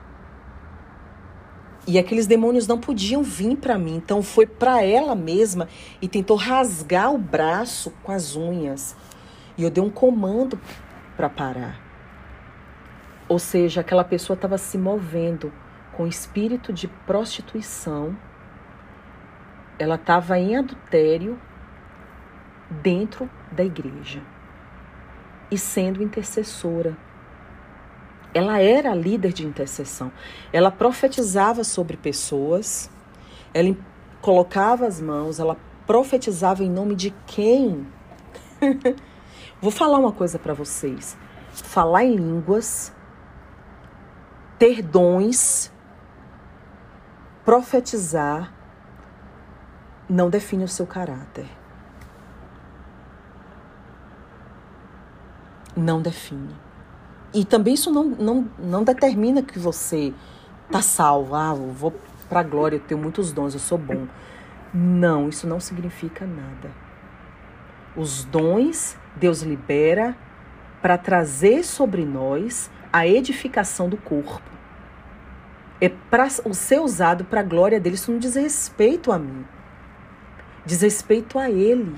[1.86, 5.68] E aqueles demônios não podiam vir para mim, então foi para ela mesma
[6.01, 8.95] e tentou rasgar o braço com as unhas.
[9.55, 10.59] E eu dei um comando
[11.16, 11.80] para parar.
[13.30, 15.53] Ou seja, aquela pessoa estava se movendo
[16.02, 18.18] com espírito de prostituição.
[19.78, 21.39] Ela estava em adultério
[22.82, 24.24] dentro da igreja
[25.52, 26.97] e sendo intercessora.
[28.34, 30.12] Ela era líder de intercessão.
[30.52, 32.89] Ela profetizava sobre pessoas,
[33.54, 33.78] ela
[34.22, 37.86] colocava as mãos, ela profetizava em nome de quem?
[39.62, 41.16] Vou falar uma coisa para vocês.
[41.52, 42.91] Falar em línguas,
[44.58, 45.71] ter dons,
[47.44, 48.54] profetizar,
[50.10, 51.46] não define o seu caráter.
[55.76, 56.56] Não define.
[57.34, 60.14] E também isso não, não, não determina que você
[60.70, 61.34] tá salvo.
[61.34, 61.94] Ah, eu vou
[62.28, 64.08] para a glória, eu tenho muitos dons, eu sou bom.
[64.74, 66.72] Não, isso não significa nada.
[67.96, 70.16] Os dons Deus libera
[70.82, 74.42] para trazer sobre nós a edificação do corpo.
[75.82, 77.96] É para ser usado para a glória dele.
[77.96, 79.44] Isso não diz respeito a mim,
[80.64, 81.96] diz respeito a ele.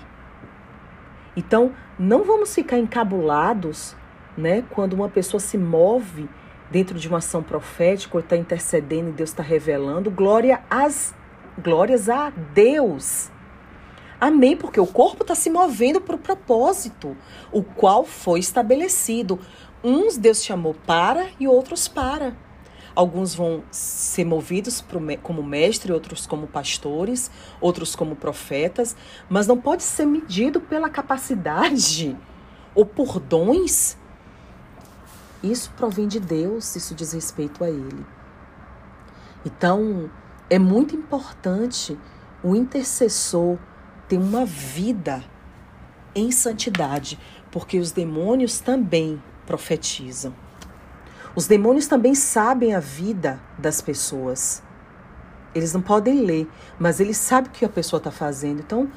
[1.36, 3.96] Então, não vamos ficar encabulados,
[4.38, 6.30] né, quando uma pessoa se move
[6.72, 10.10] dentro de uma ação profética ou está intercedendo e Deus está revelando.
[10.10, 11.14] Glória às
[11.62, 13.30] glórias a Deus.
[14.20, 17.18] Amém, porque o corpo está se movendo para o propósito,
[17.52, 19.40] o qual foi estabelecido.
[19.84, 22.34] Uns Deus chamou para e outros para.
[22.96, 24.84] Alguns vão ser movidos
[25.24, 28.96] como mestre, outros como pastores, outros como profetas,
[29.28, 32.16] mas não pode ser medido pela capacidade
[32.76, 33.98] ou por dons.
[35.41, 38.06] Isso provém de Deus, isso diz respeito a Ele.
[39.44, 40.10] Então,
[40.50, 41.98] é muito importante
[42.44, 43.58] o intercessor
[44.08, 45.24] ter uma vida
[46.16, 47.20] em santidade,
[47.52, 50.43] porque os demônios também profetizam.
[51.36, 54.64] Os demônios também sabem a vida das pessoas.
[55.54, 58.60] Eles não podem ler, mas eles sabem o que a pessoa está fazendo.
[58.60, 58.90] Então,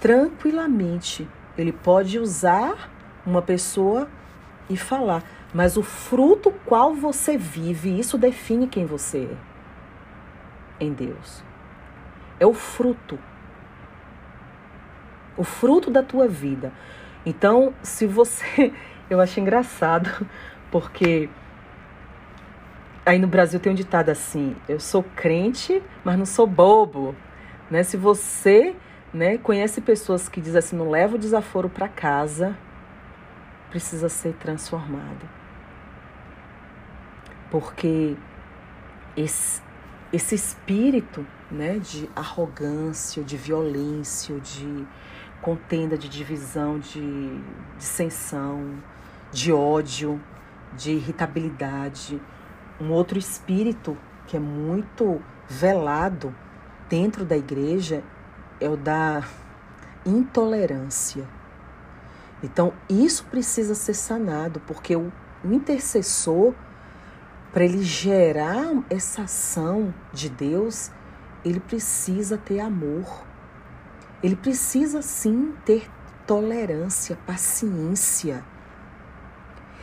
[0.00, 2.90] tranquilamente, ele pode usar
[3.24, 4.08] uma pessoa
[4.68, 5.22] e falar.
[5.52, 9.28] Mas o fruto qual você vive, isso define quem você
[10.80, 11.42] é em Deus.
[12.38, 13.18] É o fruto
[15.36, 16.72] o fruto da tua vida.
[17.24, 18.72] Então, se você.
[19.08, 20.26] Eu acho engraçado,
[20.70, 21.28] porque
[23.04, 27.14] aí no Brasil tem um ditado assim: eu sou crente, mas não sou bobo.
[27.70, 27.82] Né?
[27.82, 28.74] Se você
[29.12, 32.56] né, conhece pessoas que dizem assim: não leva o desaforo para casa,
[33.70, 35.28] precisa ser transformado.
[37.50, 38.16] Porque
[39.16, 39.62] esse,
[40.12, 44.86] esse espírito né, de arrogância, de violência, de
[45.40, 47.40] contenda, de divisão, de
[47.78, 48.82] dissensão,
[49.30, 50.20] de ódio,
[50.76, 52.20] de irritabilidade.
[52.80, 53.96] Um outro espírito
[54.26, 56.34] que é muito velado
[56.88, 58.02] dentro da igreja
[58.60, 59.22] é o da
[60.04, 61.26] intolerância.
[62.42, 65.12] Então, isso precisa ser sanado, porque o,
[65.44, 66.54] intercessor,
[67.52, 70.90] para ele gerar essa ação de Deus,
[71.44, 73.24] ele precisa ter amor.
[74.22, 75.88] Ele precisa sim ter
[76.26, 78.44] tolerância, paciência.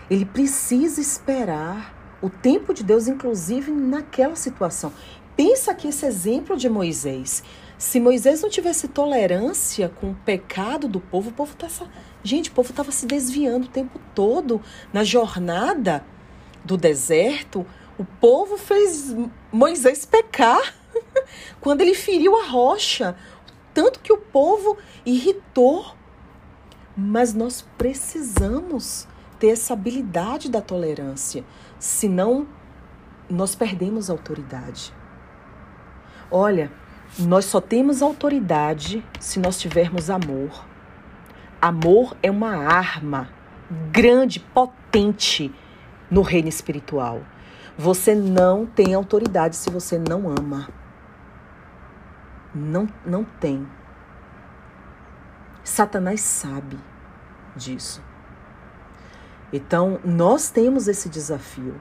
[0.09, 4.93] Ele precisa esperar o tempo de Deus, inclusive naquela situação.
[5.35, 7.43] Pensa aqui esse exemplo de Moisés.
[7.77, 11.89] Se Moisés não tivesse tolerância com o pecado do povo, o povo estava.
[12.23, 14.61] Gente, o povo estava se desviando o tempo todo
[14.93, 16.05] na jornada
[16.63, 17.65] do deserto.
[17.97, 19.15] O povo fez
[19.51, 20.73] Moisés pecar
[21.59, 23.15] quando ele feriu a rocha
[23.73, 25.95] tanto que o povo irritou.
[26.95, 29.07] Mas nós precisamos
[29.43, 31.43] ter essa habilidade da tolerância,
[31.77, 32.47] senão
[33.29, 34.93] nós perdemos autoridade.
[36.31, 36.71] Olha,
[37.19, 40.65] nós só temos autoridade se nós tivermos amor.
[41.61, 43.27] Amor é uma arma
[43.91, 45.53] grande, potente
[46.09, 47.21] no reino espiritual.
[47.77, 50.69] Você não tem autoridade se você não ama.
[52.55, 53.67] Não, não tem.
[55.65, 56.79] Satanás sabe
[57.57, 58.12] disso.
[59.53, 61.79] Então, nós temos esse desafio.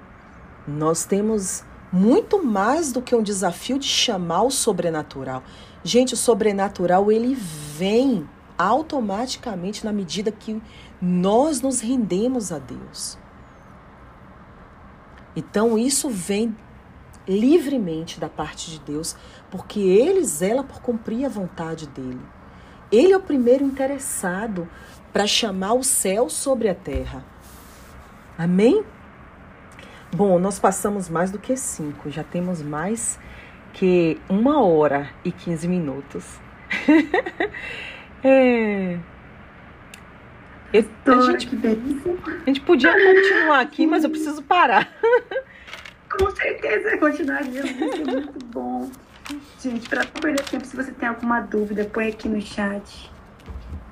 [0.69, 5.43] Nós temos muito mais do que um desafio de chamar o sobrenatural.
[5.83, 10.63] Gente, o sobrenatural ele vem automaticamente na medida que
[11.01, 13.19] nós nos rendemos a Deus.
[15.35, 16.55] Então, isso vem
[17.27, 19.17] livremente da parte de Deus,
[19.51, 22.21] porque ele zela por cumprir a vontade dele.
[22.91, 24.69] Ele é o primeiro interessado
[25.11, 27.32] para chamar o céu sobre a terra.
[28.43, 28.85] Amém?
[30.13, 33.17] Bom, nós passamos mais do que cinco, já temos mais
[33.73, 36.41] que uma hora e quinze minutos.
[38.25, 38.99] é.
[40.73, 44.93] Eu, a, gente, a gente podia continuar aqui, mas eu preciso parar.
[46.11, 48.91] Com certeza continuaria, vai ser muito bom.
[49.61, 53.12] Gente, para não perder tempo, se você tem alguma dúvida, põe aqui no chat.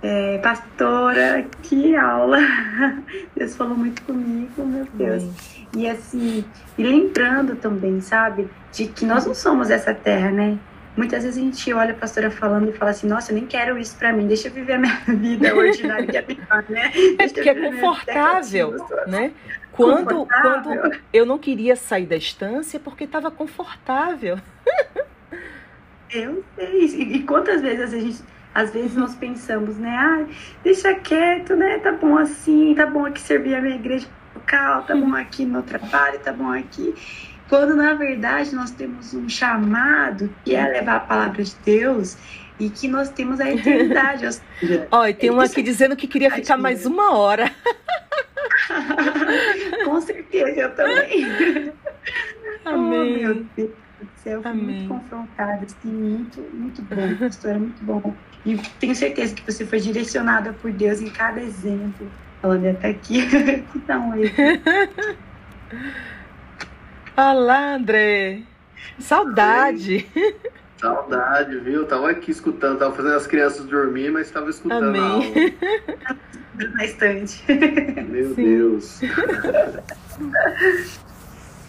[0.03, 2.39] É, pastora, que aula!
[3.37, 5.25] Deus falou muito comigo, meu Deus.
[5.77, 6.45] E assim,
[6.79, 10.59] e lembrando também, sabe, de que nós não somos essa terra, né?
[10.97, 13.79] Muitas vezes a gente olha a pastora falando e fala assim, nossa, eu nem quero
[13.79, 16.93] isso para mim, deixa eu viver a minha vida ordinária que é né?
[17.19, 19.33] É porque é confortável, né?
[19.73, 24.39] Quando, quando eu não queria sair da estância porque estava confortável.
[26.11, 26.87] Eu sei.
[26.87, 28.23] E, e, quantas vezes a gente,
[28.55, 29.97] às vezes nós pensamos, né?
[29.97, 30.27] Ah,
[30.63, 31.79] deixa quieto, né?
[31.79, 35.53] Tá bom assim, tá bom aqui servir a minha igreja local, tá bom aqui no
[35.53, 36.95] meu trabalho, tá bom aqui.
[37.49, 42.17] quando na verdade nós temos um chamado que é levar a palavra de Deus
[42.59, 44.27] e que nós temos a eternidade.
[44.91, 47.51] Olha, tem um aqui dizendo que queria ficar mais uma hora.
[49.85, 51.73] Com certeza, eu também.
[52.65, 53.49] Amém.
[53.59, 58.15] Oh, céu, fui muito confrontada, assim, muito, muito bom, pastor, é muito bom.
[58.45, 62.11] E tenho certeza que você foi direcionada por Deus em cada exemplo.
[62.43, 63.29] Olha, até aqui.
[63.75, 64.33] Então, aí.
[67.17, 68.43] Olá, André.
[68.99, 70.07] Saudade.
[70.79, 71.85] Saudade, viu?
[71.85, 75.01] Tava aqui escutando, tava fazendo as crianças dormir, mas estava escutando Amém.
[75.01, 75.25] a aula.
[76.75, 77.43] Na estante.
[78.09, 78.45] Meu Sim.
[78.45, 79.01] Deus.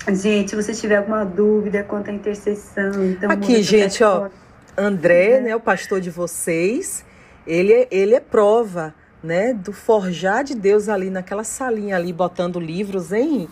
[0.09, 3.29] Gente, se você tiver alguma dúvida quanto à intercessão, então.
[3.29, 4.29] Aqui, gente, ó.
[4.77, 7.05] André, né, o pastor de vocês,
[7.45, 12.59] ele é, ele é prova, né, do forjar de Deus ali naquela salinha ali, botando
[12.59, 13.47] livros, hein,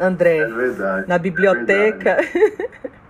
[0.00, 0.38] André?
[0.38, 1.08] É verdade.
[1.08, 2.10] Na biblioteca.
[2.10, 2.62] É verdade.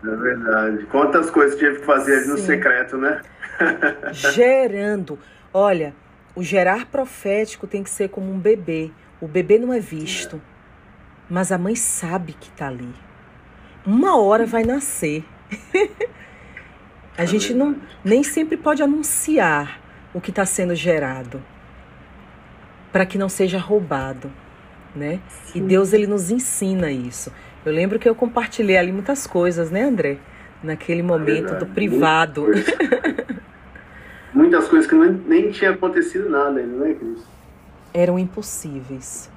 [0.05, 0.87] É verdade.
[0.87, 3.21] Quantas coisas tive que fazer ali no secreto, né?
[4.13, 5.19] Gerando.
[5.55, 5.95] Olha,
[6.35, 8.91] o gerar profético tem que ser como um bebê.
[9.21, 10.52] O bebê não é visto, é.
[11.33, 12.95] Mas a mãe sabe que está ali.
[13.87, 15.25] Uma hora vai nascer.
[17.17, 17.75] a é gente não
[18.05, 19.81] nem sempre pode anunciar
[20.13, 21.43] o que está sendo gerado
[22.93, 24.31] para que não seja roubado,
[24.95, 25.21] né?
[25.47, 25.61] Sim.
[25.61, 27.33] E Deus ele nos ensina isso.
[27.65, 30.19] Eu lembro que eu compartilhei ali muitas coisas, né, André?
[30.63, 32.45] Naquele momento do privado.
[34.35, 37.25] Muitas coisas que nem, nem tinha acontecido nada ainda, né, Cris?
[37.95, 39.31] Eram impossíveis.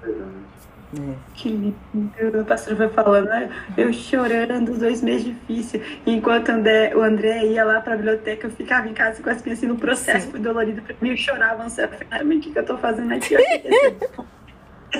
[0.00, 0.51] Verdade.
[0.98, 1.14] É.
[1.34, 2.40] Que lindo.
[2.40, 3.28] O pastor foi falando,
[3.78, 5.82] eu chorando, dois meses difíceis.
[6.06, 9.40] Enquanto André, o André ia lá para a biblioteca, eu ficava em casa com as
[9.40, 12.76] crianças no processo, foi dolorido para mim, eu chorava, você o que, que eu tô
[12.76, 13.34] fazendo aqui?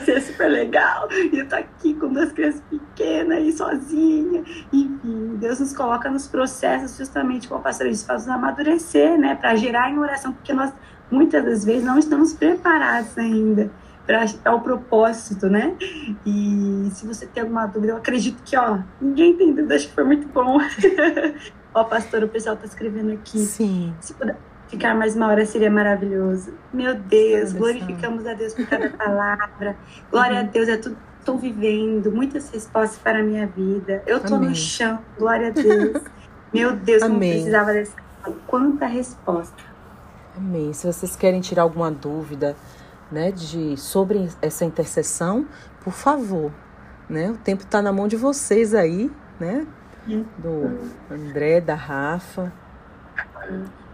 [0.06, 1.06] Ser super legal.
[1.12, 4.42] E eu tô aqui com duas crianças pequenas e sozinha.
[4.72, 9.34] Enfim, Deus nos coloca nos processos justamente, como a pastora disse, para nos amadurecer, né?
[9.34, 10.72] Para gerar em oração, porque nós
[11.10, 13.70] muitas das vezes não estamos preparados ainda
[14.06, 15.76] para o propósito, né?
[16.26, 19.94] E se você tem alguma dúvida, eu acredito que, ó, ninguém tem dúvida, acho que
[19.94, 20.58] foi muito bom.
[21.74, 23.38] ó, pastor, o pessoal tá escrevendo aqui.
[23.38, 23.94] Sim.
[24.00, 24.36] Se puder
[24.68, 26.54] ficar mais uma hora seria maravilhoso.
[26.72, 29.76] Meu Deus, glorificamos a Deus por cada palavra.
[30.10, 30.40] Glória uhum.
[30.40, 34.02] a Deus, é tudo estou vivendo, muitas respostas para a minha vida.
[34.06, 36.02] Eu estou no chão, glória a Deus.
[36.52, 37.94] Meu Deus, não precisava dessa.
[38.46, 39.62] Quanta resposta.
[40.36, 40.72] Amém.
[40.72, 42.56] Se vocês querem tirar alguma dúvida,
[43.12, 45.46] né, de sobre essa intercessão,
[45.84, 46.50] por favor,
[47.08, 47.30] né?
[47.30, 49.66] O tempo está na mão de vocês aí, né?
[50.38, 50.78] Do
[51.10, 52.52] André, da Rafa.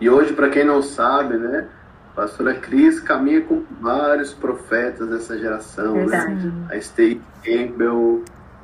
[0.00, 1.68] E hoje, para quem não sabe, né,
[2.12, 6.06] a pastora Cris caminha com vários profetas dessa geração, né?
[6.06, 6.46] Verdade.
[6.46, 6.68] né?
[6.70, 8.22] A Stacey Campbell,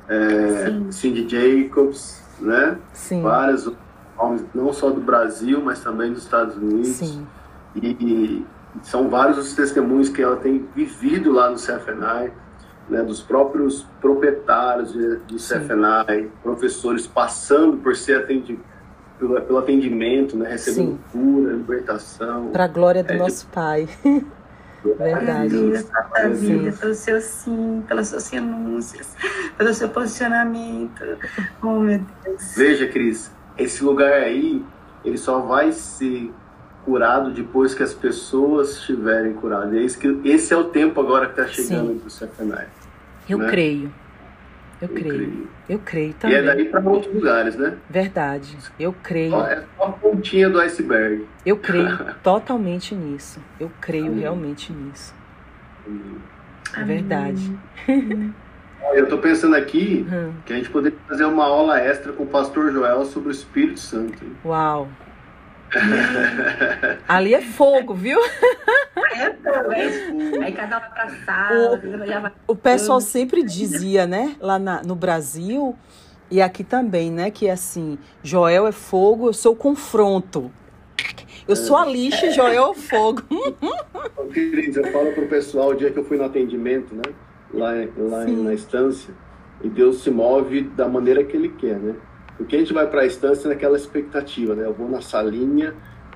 [0.09, 2.79] é, Cindy Jacobs, né?
[2.93, 3.23] Sim.
[3.23, 3.71] Vários
[4.17, 6.89] homens, não só do Brasil, mas também dos Estados Unidos.
[6.89, 7.27] Sim.
[7.75, 8.47] E
[8.83, 12.33] são vários os testemunhos que ela tem vivido lá no CFNI,
[12.89, 18.65] né, dos próprios proprietários do CFNI, professores passando por ser atendidos
[19.19, 20.99] pelo, pelo atendimento, né, recebendo Sim.
[21.13, 22.49] cura, libertação.
[22.49, 23.53] Para a glória do é, nosso de...
[23.53, 23.89] Pai.
[24.99, 25.49] Verdade.
[25.49, 25.79] Vida,
[26.35, 29.17] vida, pelo seu sim, pelas suas renúncias,
[29.57, 31.03] pelo seu posicionamento.
[31.63, 32.55] Oh, meu Deus.
[32.55, 34.63] Veja, Cris, esse lugar aí,
[35.03, 36.31] ele só vai ser
[36.85, 39.75] curado depois que as pessoas estiverem curadas.
[39.75, 42.69] Esse, que, esse é o tempo agora que está chegando para o Satanás.
[43.29, 43.49] Eu né?
[43.49, 43.93] creio.
[44.81, 45.15] Eu, eu creio.
[45.15, 45.49] creio.
[45.69, 46.37] Eu creio também.
[46.37, 47.77] E é daí para outros lugares, né?
[47.89, 48.57] Verdade.
[48.79, 49.35] Eu creio.
[49.43, 51.27] É só a pontinha do iceberg.
[51.45, 53.41] Eu creio totalmente nisso.
[53.59, 54.21] Eu creio Amém.
[54.21, 55.15] realmente nisso.
[55.87, 56.17] Amém.
[56.77, 57.59] É verdade.
[58.93, 60.35] Eu estou pensando aqui uhum.
[60.45, 63.81] que a gente poderia fazer uma aula extra com o pastor Joel sobre o Espírito
[63.81, 64.23] Santo.
[64.45, 64.89] Uau!
[67.09, 68.19] Ali é fogo, viu?
[68.19, 71.81] É fogo, é Aí cada hora pra sala,
[72.47, 75.77] o, o pessoal sempre dizia, né, lá na, no Brasil
[76.31, 80.51] e aqui também, né, que assim, Joel é fogo, eu sou o confronto.
[81.47, 83.23] Eu sou a lixa, Joel é o fogo.
[84.33, 87.03] Cris, eu falo pro pessoal o dia que eu fui no atendimento, né,
[87.53, 89.13] lá, lá na estância,
[89.63, 91.95] e Deus se move da maneira que Ele quer, né?
[92.37, 94.65] Porque a gente vai para a instância naquela expectativa, né?
[94.65, 95.75] Eu vou na salinha,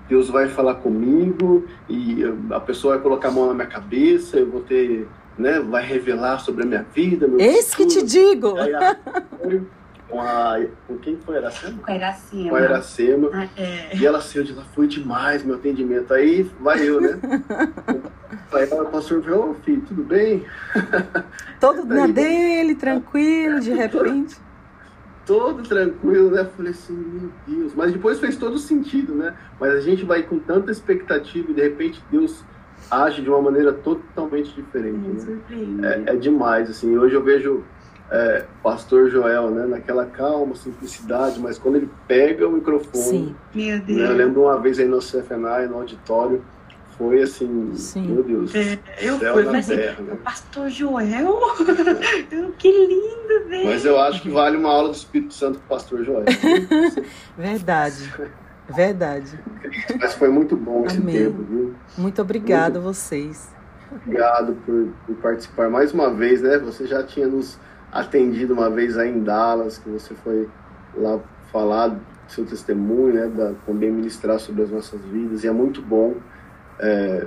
[0.08, 4.50] Deus vai falar comigo e a pessoa vai colocar a mão na minha cabeça, eu
[4.50, 5.06] vou ter,
[5.38, 5.60] né?
[5.60, 7.28] Vai revelar sobre a minha vida.
[7.28, 8.56] Meu Eis que te digo!
[8.58, 8.72] Aí,
[10.08, 10.58] com a.
[10.86, 11.36] Com quem foi?
[11.36, 11.78] Iracema?
[11.84, 12.48] Com a Iracema.
[12.48, 13.30] Com a Iracema.
[13.32, 13.96] Ah, é.
[13.96, 16.12] E ela saiu de lá, foi demais meu atendimento.
[16.14, 17.18] Aí vai eu, né?
[18.52, 20.44] Aí o pastor falou, ô filho, tudo bem?
[21.60, 24.36] Todo na dele, tranquilo, de repente.
[25.28, 26.48] Todo tranquilo, né?
[26.56, 27.74] Falei assim, meu Deus.
[27.74, 29.36] Mas depois fez todo sentido, né?
[29.60, 32.42] Mas a gente vai com tanta expectativa e de repente Deus
[32.90, 34.96] age de uma maneira totalmente diferente.
[34.96, 35.38] Né?
[35.82, 36.96] É, é, demais, assim.
[36.96, 37.62] Hoje eu vejo
[38.10, 39.66] é, Pastor Joel, né?
[39.66, 43.02] Naquela calma, simplicidade, mas quando ele pega o microfone.
[43.02, 43.36] Sim.
[43.54, 43.98] Meu Deus.
[43.98, 44.10] Né?
[44.10, 46.42] Eu lembro uma vez aí no CFNA, no auditório
[46.98, 48.08] foi assim, Sim.
[48.08, 48.52] meu Deus.
[48.52, 50.18] É, eu fui, mas terra, assim, né?
[50.24, 51.40] Pastor Joel,
[52.58, 53.66] que lindo, velho.
[53.66, 56.24] Mas eu acho que vale uma aula do Espírito Santo com o Pastor Joel.
[57.38, 58.12] Verdade.
[58.68, 59.38] Verdade.
[59.98, 61.14] Mas foi muito bom esse Amém.
[61.14, 61.74] tempo, viu?
[61.96, 63.48] Muito obrigado a vocês.
[63.90, 66.58] Obrigado por, por, participar mais uma vez, né?
[66.58, 67.58] Você já tinha nos
[67.92, 70.48] atendido uma vez aí em Dallas, que você foi
[70.94, 71.18] lá
[71.50, 71.96] falar
[72.26, 73.26] seu testemunho, né?
[73.28, 76.16] Da, também ministrar sobre as nossas vidas, e é muito bom
[76.80, 77.26] é,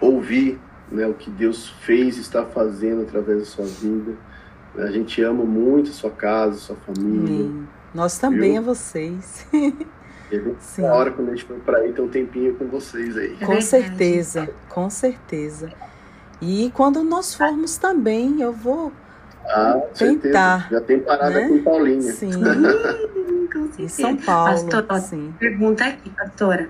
[0.00, 0.60] ouvir
[0.90, 4.12] né, o que Deus fez e está fazendo através da sua vida.
[4.76, 7.46] A gente ama muito a sua casa, a sua família.
[7.46, 7.68] Amém.
[7.94, 8.60] Nós também viu?
[8.60, 9.46] a vocês.
[10.32, 13.36] A gente, hora quando a gente for para aí, ter um tempinho com vocês aí.
[13.36, 15.70] Com certeza, com certeza.
[16.40, 18.92] E quando nós formos também, eu vou
[19.46, 20.62] ah, tentar.
[20.62, 20.68] Certeza.
[20.70, 21.48] Já tem parada né?
[21.48, 22.12] com Paulinha.
[22.12, 22.32] Sim.
[22.32, 23.82] com certeza.
[23.82, 24.66] Em São Paulo.
[24.66, 25.34] Pastora, sim.
[25.38, 26.68] pergunta aqui, pastora.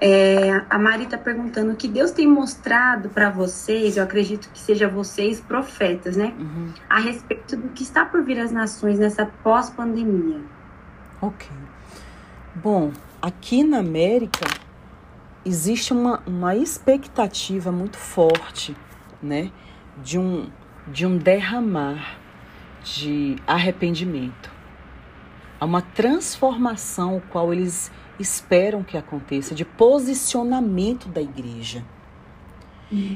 [0.00, 4.58] É, a Mari está perguntando o que Deus tem mostrado para vocês, eu acredito que
[4.60, 6.34] seja vocês profetas, né?
[6.38, 6.72] Uhum.
[6.88, 10.40] A respeito do que está por vir às nações nessa pós-pandemia.
[11.20, 11.48] Ok.
[12.54, 14.46] Bom, aqui na América
[15.44, 18.76] existe uma, uma expectativa muito forte,
[19.20, 19.50] né?
[19.96, 20.48] De um,
[20.86, 22.18] de um derramar
[22.84, 24.50] de arrependimento.
[25.60, 31.84] Há uma transformação, o qual eles esperam que aconteça, de posicionamento da igreja.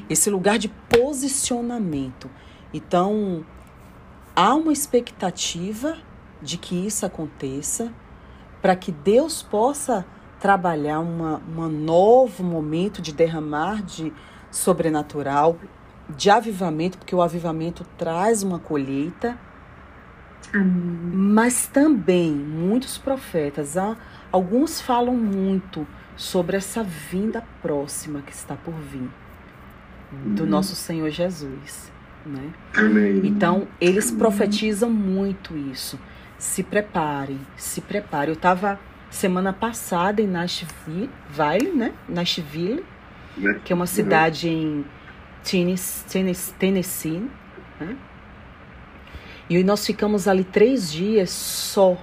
[0.09, 2.29] Esse lugar de posicionamento.
[2.73, 3.43] Então,
[4.35, 5.97] há uma expectativa
[6.41, 7.91] de que isso aconteça,
[8.61, 10.05] para que Deus possa
[10.39, 14.13] trabalhar um novo momento de derramar de
[14.51, 15.57] sobrenatural,
[16.09, 19.39] de avivamento, porque o avivamento traz uma colheita.
[20.53, 21.11] Amém.
[21.13, 23.95] Mas também muitos profetas, há
[24.33, 25.85] Alguns falam muito
[26.17, 29.07] sobre essa vinda próxima que está por vir
[30.25, 30.49] do uhum.
[30.49, 31.91] nosso Senhor Jesus,
[32.25, 32.51] né?
[32.75, 33.21] Amém.
[33.25, 34.17] Então, eles Amém.
[34.17, 35.99] profetizam muito isso.
[36.35, 38.29] Se preparem, se preparem.
[38.29, 38.79] Eu estava
[39.11, 41.09] semana passada em Nashville,
[41.75, 41.93] né?
[42.09, 42.83] Nashville,
[43.37, 43.59] né?
[43.63, 44.53] que é uma cidade uhum.
[44.53, 44.85] em
[45.43, 47.29] Tennessee, Tennessee
[47.79, 47.95] né?
[49.49, 51.97] E nós ficamos ali três dias só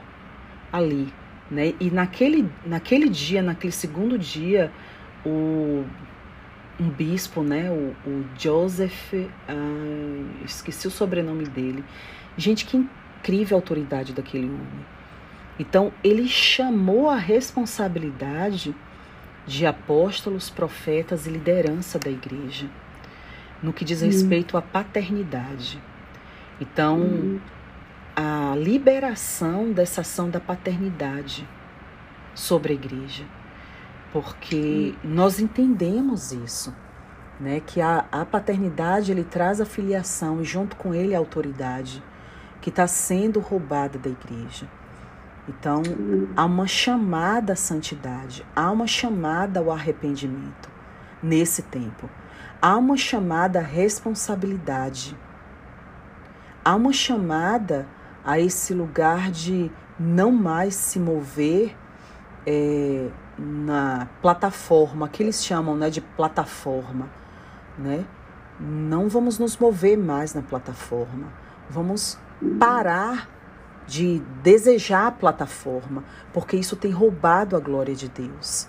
[0.73, 1.13] ali,
[1.51, 1.75] né?
[1.81, 4.71] E naquele, naquele dia, naquele segundo dia,
[5.25, 5.85] o,
[6.79, 7.71] um bispo, né?
[7.71, 9.15] o, o Joseph,
[9.49, 11.85] ah, esqueci o sobrenome dele.
[12.37, 14.87] Gente, que incrível autoridade daquele homem.
[15.59, 18.75] Então, ele chamou a responsabilidade
[19.47, 22.67] de apóstolos, profetas e liderança da igreja,
[23.63, 25.79] no que diz respeito à paternidade.
[26.61, 27.41] Então,
[28.15, 31.49] a liberação dessa ação da paternidade
[32.35, 33.25] sobre a igreja.
[34.13, 36.75] Porque nós entendemos isso,
[37.39, 37.61] né?
[37.61, 42.03] Que a, a paternidade ele traz a filiação e junto com ele a autoridade
[42.61, 44.69] que está sendo roubada da igreja.
[45.49, 45.83] Então,
[46.37, 50.69] há uma chamada à santidade, há uma chamada ao arrependimento
[51.23, 52.11] nesse tempo.
[52.61, 55.17] Há uma chamada à responsabilidade.
[56.65, 57.87] Há uma chamada
[58.25, 61.77] a esse lugar de não mais se mover
[62.47, 63.09] é,
[63.39, 67.09] na plataforma, que eles chamam né, de plataforma,
[67.79, 68.05] né?
[68.59, 71.29] Não vamos nos mover mais na plataforma,
[71.69, 72.19] vamos
[72.59, 73.29] parar
[73.87, 78.69] de desejar a plataforma, porque isso tem roubado a glória de Deus.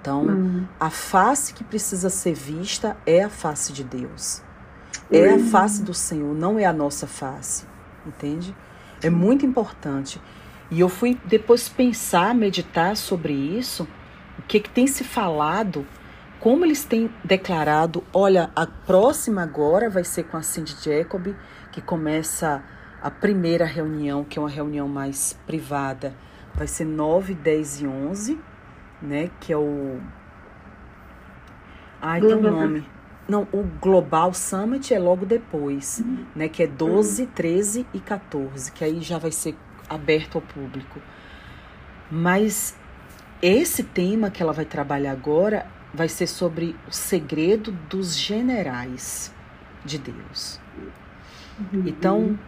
[0.00, 0.66] Então, uhum.
[0.80, 4.42] a face que precisa ser vista é a face de Deus.
[5.10, 7.66] É a face do Senhor, não é a nossa face
[8.06, 8.54] entende?
[9.02, 10.20] É muito importante.
[10.70, 13.86] E eu fui depois pensar, meditar sobre isso,
[14.38, 15.86] o que, que tem se falado,
[16.40, 21.34] como eles têm declarado, olha, a próxima agora vai ser com a Cindy Jacob,
[21.70, 22.62] que começa
[23.02, 26.14] a primeira reunião, que é uma reunião mais privada,
[26.54, 28.40] vai ser 9, 10 e 11,
[29.02, 30.00] né, que é o...
[32.00, 32.86] Ai, tem um nome.
[33.28, 36.24] Não, o Global Summit é logo depois, uhum.
[36.36, 36.48] né?
[36.48, 39.56] Que é 12, 13 e 14, que aí já vai ser
[39.88, 41.00] aberto ao público.
[42.10, 42.76] Mas
[43.40, 49.32] esse tema que ela vai trabalhar agora vai ser sobre o segredo dos generais
[49.84, 50.60] de Deus.
[51.58, 51.84] Uhum.
[51.86, 52.38] Então,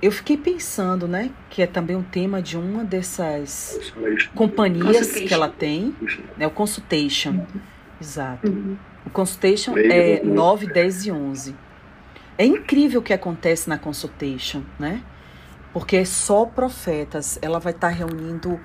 [0.00, 3.92] eu fiquei pensando, né, que é também um tema de uma dessas
[4.34, 5.94] companhias que ela tem,
[6.36, 7.30] né, o Consultation.
[7.30, 7.60] Uhum.
[8.00, 8.78] Exato.
[9.04, 11.56] O Consultation é 9, 10 e 11.
[12.38, 15.02] É incrível o que acontece na Consultation, né?
[15.72, 17.38] Porque é só profetas.
[17.42, 18.60] Ela vai estar tá reunindo.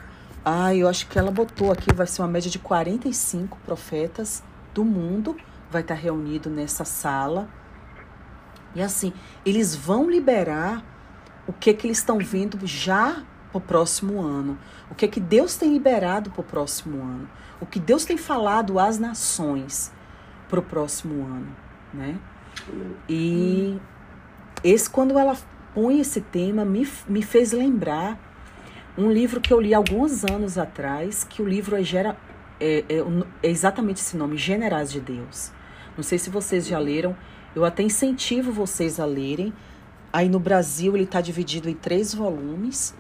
[0.46, 4.44] Ah, eu acho que ela botou aqui, vai ser uma média de 45 profetas
[4.74, 5.36] do mundo.
[5.72, 7.50] Vai estar tá reunido nessa sala.
[8.76, 9.12] E assim,
[9.44, 10.84] eles vão liberar
[11.48, 14.58] o que que eles estão vendo já para o próximo ano.
[14.90, 17.28] O que que Deus tem liberado para o próximo ano.
[17.60, 19.92] O que Deus tem falado às nações
[20.50, 21.48] para o próximo ano,
[21.94, 22.18] né?
[23.08, 23.78] E
[24.64, 25.38] esse quando ela
[25.74, 28.20] põe esse tema me, me fez lembrar
[28.98, 32.18] um livro que eu li alguns anos atrás, que o livro é, gera,
[32.60, 32.98] é, é,
[33.44, 35.52] é exatamente esse nome, Generais de Deus.
[35.96, 37.16] Não sei se vocês já leram,
[37.56, 39.54] eu até incentivo vocês a lerem.
[40.12, 42.96] Aí no Brasil ele está dividido em três volumes,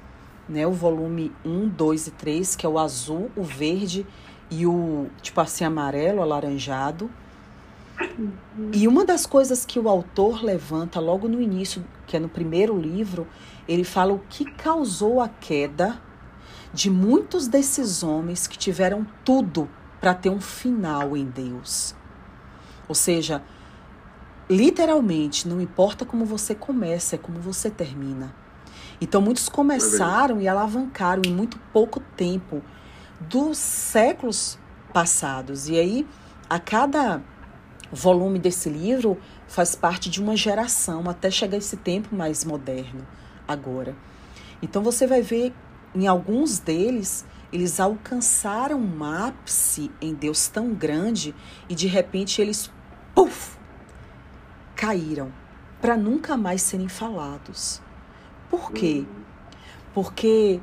[0.47, 0.67] né?
[0.67, 4.05] O volume 1, 2 e 3, que é o azul, o verde
[4.51, 7.09] e o tipo assim amarelo, alaranjado.
[8.73, 12.79] E uma das coisas que o autor levanta logo no início, que é no primeiro
[12.79, 13.27] livro,
[13.67, 15.99] ele fala o que causou a queda
[16.73, 19.69] de muitos desses homens que tiveram tudo
[19.99, 21.95] para ter um final em Deus.
[22.87, 23.41] Ou seja,
[24.49, 28.35] literalmente, não importa como você começa, é como você termina.
[29.01, 32.61] Então, muitos começaram e alavancaram em muito pouco tempo
[33.19, 34.57] dos séculos
[34.93, 35.67] passados.
[35.67, 36.07] E aí,
[36.49, 37.21] a cada
[37.91, 43.07] volume desse livro faz parte de uma geração até chegar esse tempo mais moderno
[43.47, 43.95] agora.
[44.61, 45.53] Então você vai ver
[45.95, 51.33] em alguns deles eles alcançaram um ápice em Deus tão grande
[51.69, 52.69] e de repente eles
[53.15, 53.57] puff,
[54.75, 55.31] caíram
[55.81, 57.81] para nunca mais serem falados.
[58.49, 59.05] Por quê?
[59.93, 60.59] Porque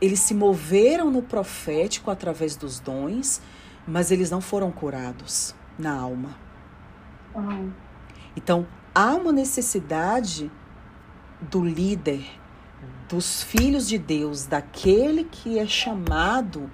[0.00, 3.40] eles se moveram no profético através dos dons,
[3.86, 6.47] mas eles não foram curados na alma.
[8.36, 10.50] Então, há uma necessidade
[11.40, 12.24] do líder,
[13.08, 16.70] dos filhos de Deus, daquele que é chamado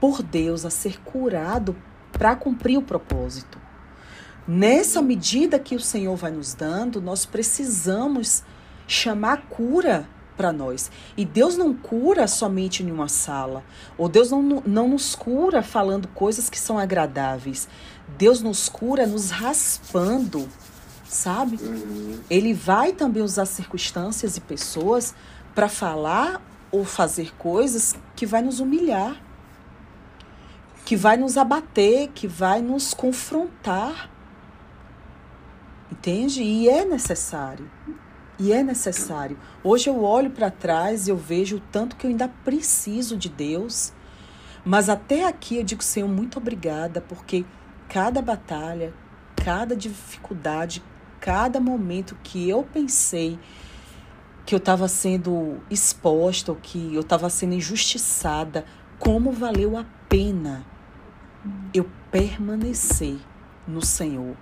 [0.00, 1.76] por Deus a ser curado
[2.12, 3.58] para cumprir o propósito.
[4.46, 8.42] Nessa medida que o Senhor vai nos dando, nós precisamos
[8.88, 10.90] chamar cura para nós.
[11.16, 13.62] E Deus não cura somente em uma sala.
[13.96, 17.68] Ou Deus não, não nos cura falando coisas que são agradáveis.
[18.16, 20.48] Deus nos cura nos raspando,
[21.04, 21.58] sabe?
[21.62, 22.20] Uhum.
[22.28, 25.14] Ele vai também usar circunstâncias e pessoas
[25.54, 26.40] para falar
[26.70, 29.20] ou fazer coisas que vai nos humilhar,
[30.84, 34.10] que vai nos abater, que vai nos confrontar.
[35.90, 36.42] Entende?
[36.42, 37.70] E é necessário.
[38.38, 39.38] E é necessário.
[39.62, 43.28] Hoje eu olho para trás e eu vejo o tanto que eu ainda preciso de
[43.28, 43.92] Deus.
[44.64, 47.44] Mas até aqui eu digo, Senhor, muito obrigada, porque
[47.92, 48.94] cada batalha,
[49.36, 50.82] cada dificuldade,
[51.20, 53.38] cada momento que eu pensei
[54.46, 58.64] que eu estava sendo exposta, ou que eu estava sendo injustiçada,
[58.98, 60.64] como valeu a pena
[61.74, 63.18] eu permanecer
[63.68, 64.38] no Senhor,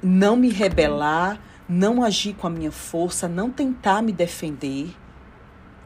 [0.00, 4.94] não me rebelar, não agir com a minha força, não tentar me defender.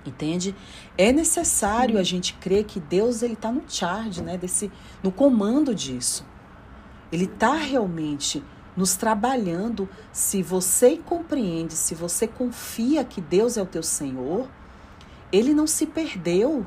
[0.04, 0.54] Entende?
[0.98, 4.36] É necessário a gente crer que Deus ele está no charge, né?
[4.36, 4.70] Desse,
[5.02, 6.35] no comando disso.
[7.10, 8.42] Ele está realmente
[8.76, 9.88] nos trabalhando.
[10.12, 14.48] Se você compreende, se você confia que Deus é o teu Senhor,
[15.32, 16.66] ele não se perdeu.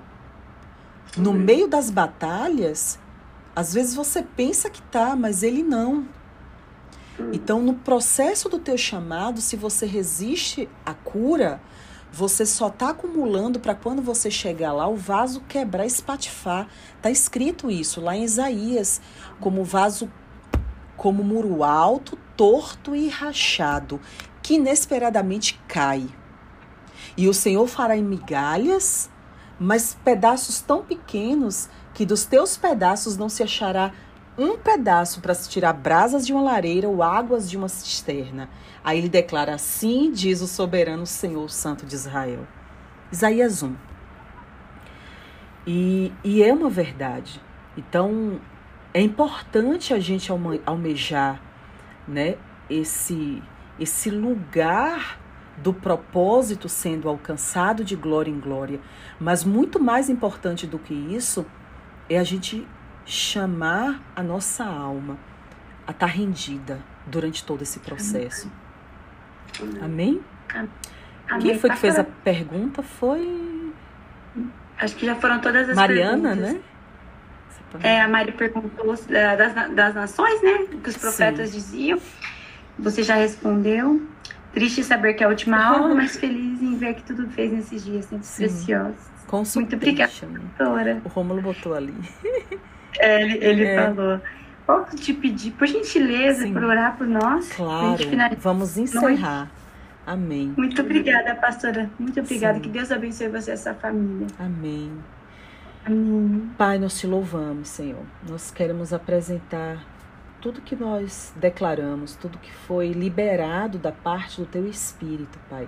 [1.18, 3.00] No meio das batalhas,
[3.56, 6.08] às vezes você pensa que tá, mas ele não.
[7.34, 11.62] Então, no processo do teu chamado, se você resiste à cura,
[12.12, 16.68] você só está acumulando para quando você chegar lá, o vaso quebrar, espatifar.
[17.02, 19.02] Tá escrito isso lá em Isaías,
[19.40, 20.10] como vaso
[21.00, 24.02] como muro alto, torto e rachado,
[24.44, 26.06] que inesperadamente cai.
[27.16, 29.10] E o Senhor fará em migalhas,
[29.58, 33.94] mas pedaços tão pequenos que dos teus pedaços não se achará
[34.38, 38.50] um pedaço para se tirar brasas de uma lareira ou águas de uma cisterna.
[38.84, 42.46] Aí ele declara assim, diz o soberano Senhor Santo de Israel.
[43.10, 43.74] Isaías 1.
[45.66, 47.42] E, e é uma verdade.
[47.78, 48.42] Então,
[48.94, 50.32] é importante a gente
[50.66, 51.42] almejar
[52.08, 52.36] né,
[52.70, 53.42] esse,
[53.80, 55.20] esse lugar
[55.58, 58.80] do propósito sendo alcançado de glória em glória.
[59.20, 61.46] Mas muito mais importante do que isso
[62.10, 62.68] é a gente
[63.06, 65.18] chamar a nossa alma
[65.86, 68.52] a estar tá rendida durante todo esse processo.
[69.82, 70.22] Amém?
[71.42, 72.82] Quem foi que fez a pergunta?
[72.82, 73.72] Foi.
[74.78, 76.54] Acho que já foram todas as Mariana, perguntas.
[76.54, 76.62] né?
[77.84, 80.66] É, a Mari perguntou é, das, das nações, né?
[80.74, 81.56] O que os profetas Sim.
[81.58, 82.00] diziam.
[82.78, 84.02] Você já respondeu.
[84.54, 87.84] Triste saber que é a última aula, mas feliz em ver que tudo fez nesses
[87.86, 88.44] dias sempre Sim.
[88.48, 88.96] preciosos.
[89.28, 89.76] Consultation.
[89.76, 90.12] obrigada.
[90.58, 91.02] Doutora.
[91.06, 91.94] O Rômulo botou ali.
[92.98, 93.76] É, ele ele É.
[93.86, 94.20] falou.
[94.66, 96.54] Posso te pedir, por gentileza, Sim.
[96.54, 97.52] por orar por nós?
[97.54, 97.98] Claro.
[98.40, 99.50] Vamos encerrar.
[100.06, 100.54] Amém.
[100.58, 101.90] Muito obrigada, pastora.
[102.00, 102.56] Muito obrigada.
[102.56, 102.62] Sim.
[102.62, 104.28] Que Deus abençoe você e essa família.
[104.40, 104.92] Amém.
[105.90, 106.52] Amém.
[106.56, 108.06] Pai, nós te louvamos, Senhor.
[108.30, 109.84] Nós queremos apresentar
[110.40, 115.68] tudo que nós declaramos, tudo que foi liberado da parte do teu Espírito, Pai.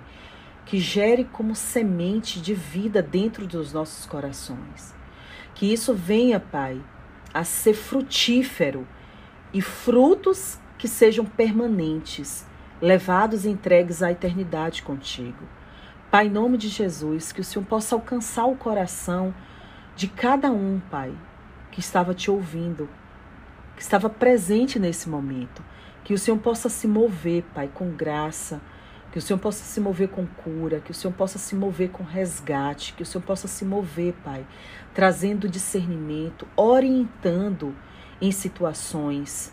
[0.64, 4.94] Que gere como semente de vida dentro dos nossos corações.
[5.56, 6.80] Que isso venha, Pai,
[7.34, 8.86] a ser frutífero
[9.52, 12.46] e frutos que sejam permanentes,
[12.80, 15.48] levados e entregues à eternidade contigo.
[16.12, 19.34] Pai, em nome de Jesus, que o Senhor possa alcançar o coração
[20.02, 21.14] de cada um, Pai,
[21.70, 22.88] que estava te ouvindo,
[23.76, 25.62] que estava presente nesse momento.
[26.02, 28.60] Que o Senhor possa se mover, Pai, com graça.
[29.12, 30.80] Que o Senhor possa se mover com cura.
[30.80, 32.94] Que o Senhor possa se mover com resgate.
[32.94, 34.44] Que o Senhor possa se mover, Pai,
[34.92, 37.72] trazendo discernimento, orientando
[38.20, 39.52] em situações.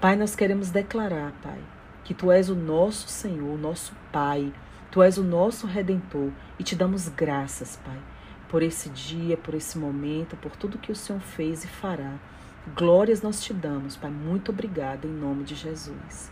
[0.00, 1.58] Pai, nós queremos declarar, Pai,
[2.04, 4.50] que Tu és o nosso Senhor, o nosso Pai.
[4.90, 8.11] Tu és o nosso Redentor e te damos graças, Pai
[8.52, 12.16] por esse dia, por esse momento, por tudo que o Senhor fez e fará.
[12.76, 14.10] Glórias nós te damos, Pai.
[14.10, 16.30] Muito obrigada em nome de Jesus.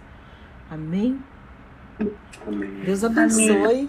[0.71, 1.19] Amém.
[2.47, 2.71] Amém.
[2.85, 3.89] Deus abençoe.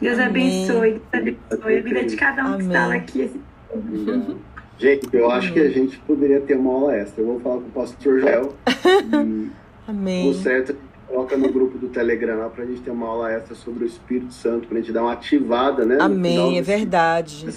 [0.00, 0.26] Deus Amém.
[0.26, 0.90] abençoe.
[1.12, 2.66] Deus abençoe a vida de cada um que Amém.
[2.66, 3.40] está aqui.
[4.76, 7.22] Gente, eu acho que a gente poderia ter uma aula extra.
[7.22, 8.56] Eu vou falar com o pastor Joel.
[9.86, 10.28] Amém.
[10.28, 13.32] o certo, a gente coloca no grupo do Telegram lá pra gente ter uma aula
[13.32, 15.98] extra sobre o Espírito Santo, pra gente dar uma ativada, né?
[16.00, 17.48] Amém, é verdade.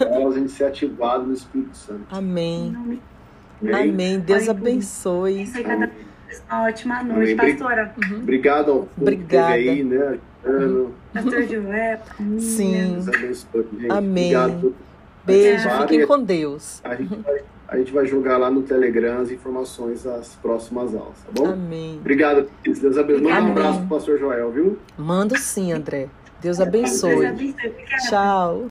[0.00, 2.04] aulas, a gente ser ativado no Espírito Santo.
[2.10, 2.74] Amém.
[2.76, 3.90] Amém?
[3.90, 4.20] Amém.
[4.20, 5.42] Deus por abençoe.
[5.42, 6.08] Isso aí, cada um.
[6.50, 7.56] Uma ótima noite, Amém.
[7.56, 7.94] Pastora.
[8.20, 9.54] Obrigado ao Obrigada.
[9.54, 10.18] aí, né?
[10.44, 10.94] ajudando.
[11.12, 11.98] Pastor Joel.
[12.38, 12.92] Sim.
[12.92, 13.90] Deus abençoe, gente.
[13.90, 14.36] Amém.
[14.36, 14.74] Obrigado.
[15.24, 15.70] Beijo.
[15.82, 16.80] Fiquem com Deus.
[16.84, 21.18] A gente, vai, a gente vai jogar lá no Telegram as informações das próximas aulas,
[21.24, 21.52] tá bom?
[21.52, 21.98] Amém.
[22.00, 22.80] Obrigado, queridos.
[22.80, 23.22] Deus abençoe.
[23.24, 24.78] Manda um abraço pro pastor Joel, viu?
[24.96, 26.08] Mando sim, André.
[26.40, 27.26] Deus Deus abençoe.
[27.26, 27.50] abençoe.
[27.68, 28.08] Obrigada.
[28.08, 28.64] Tchau.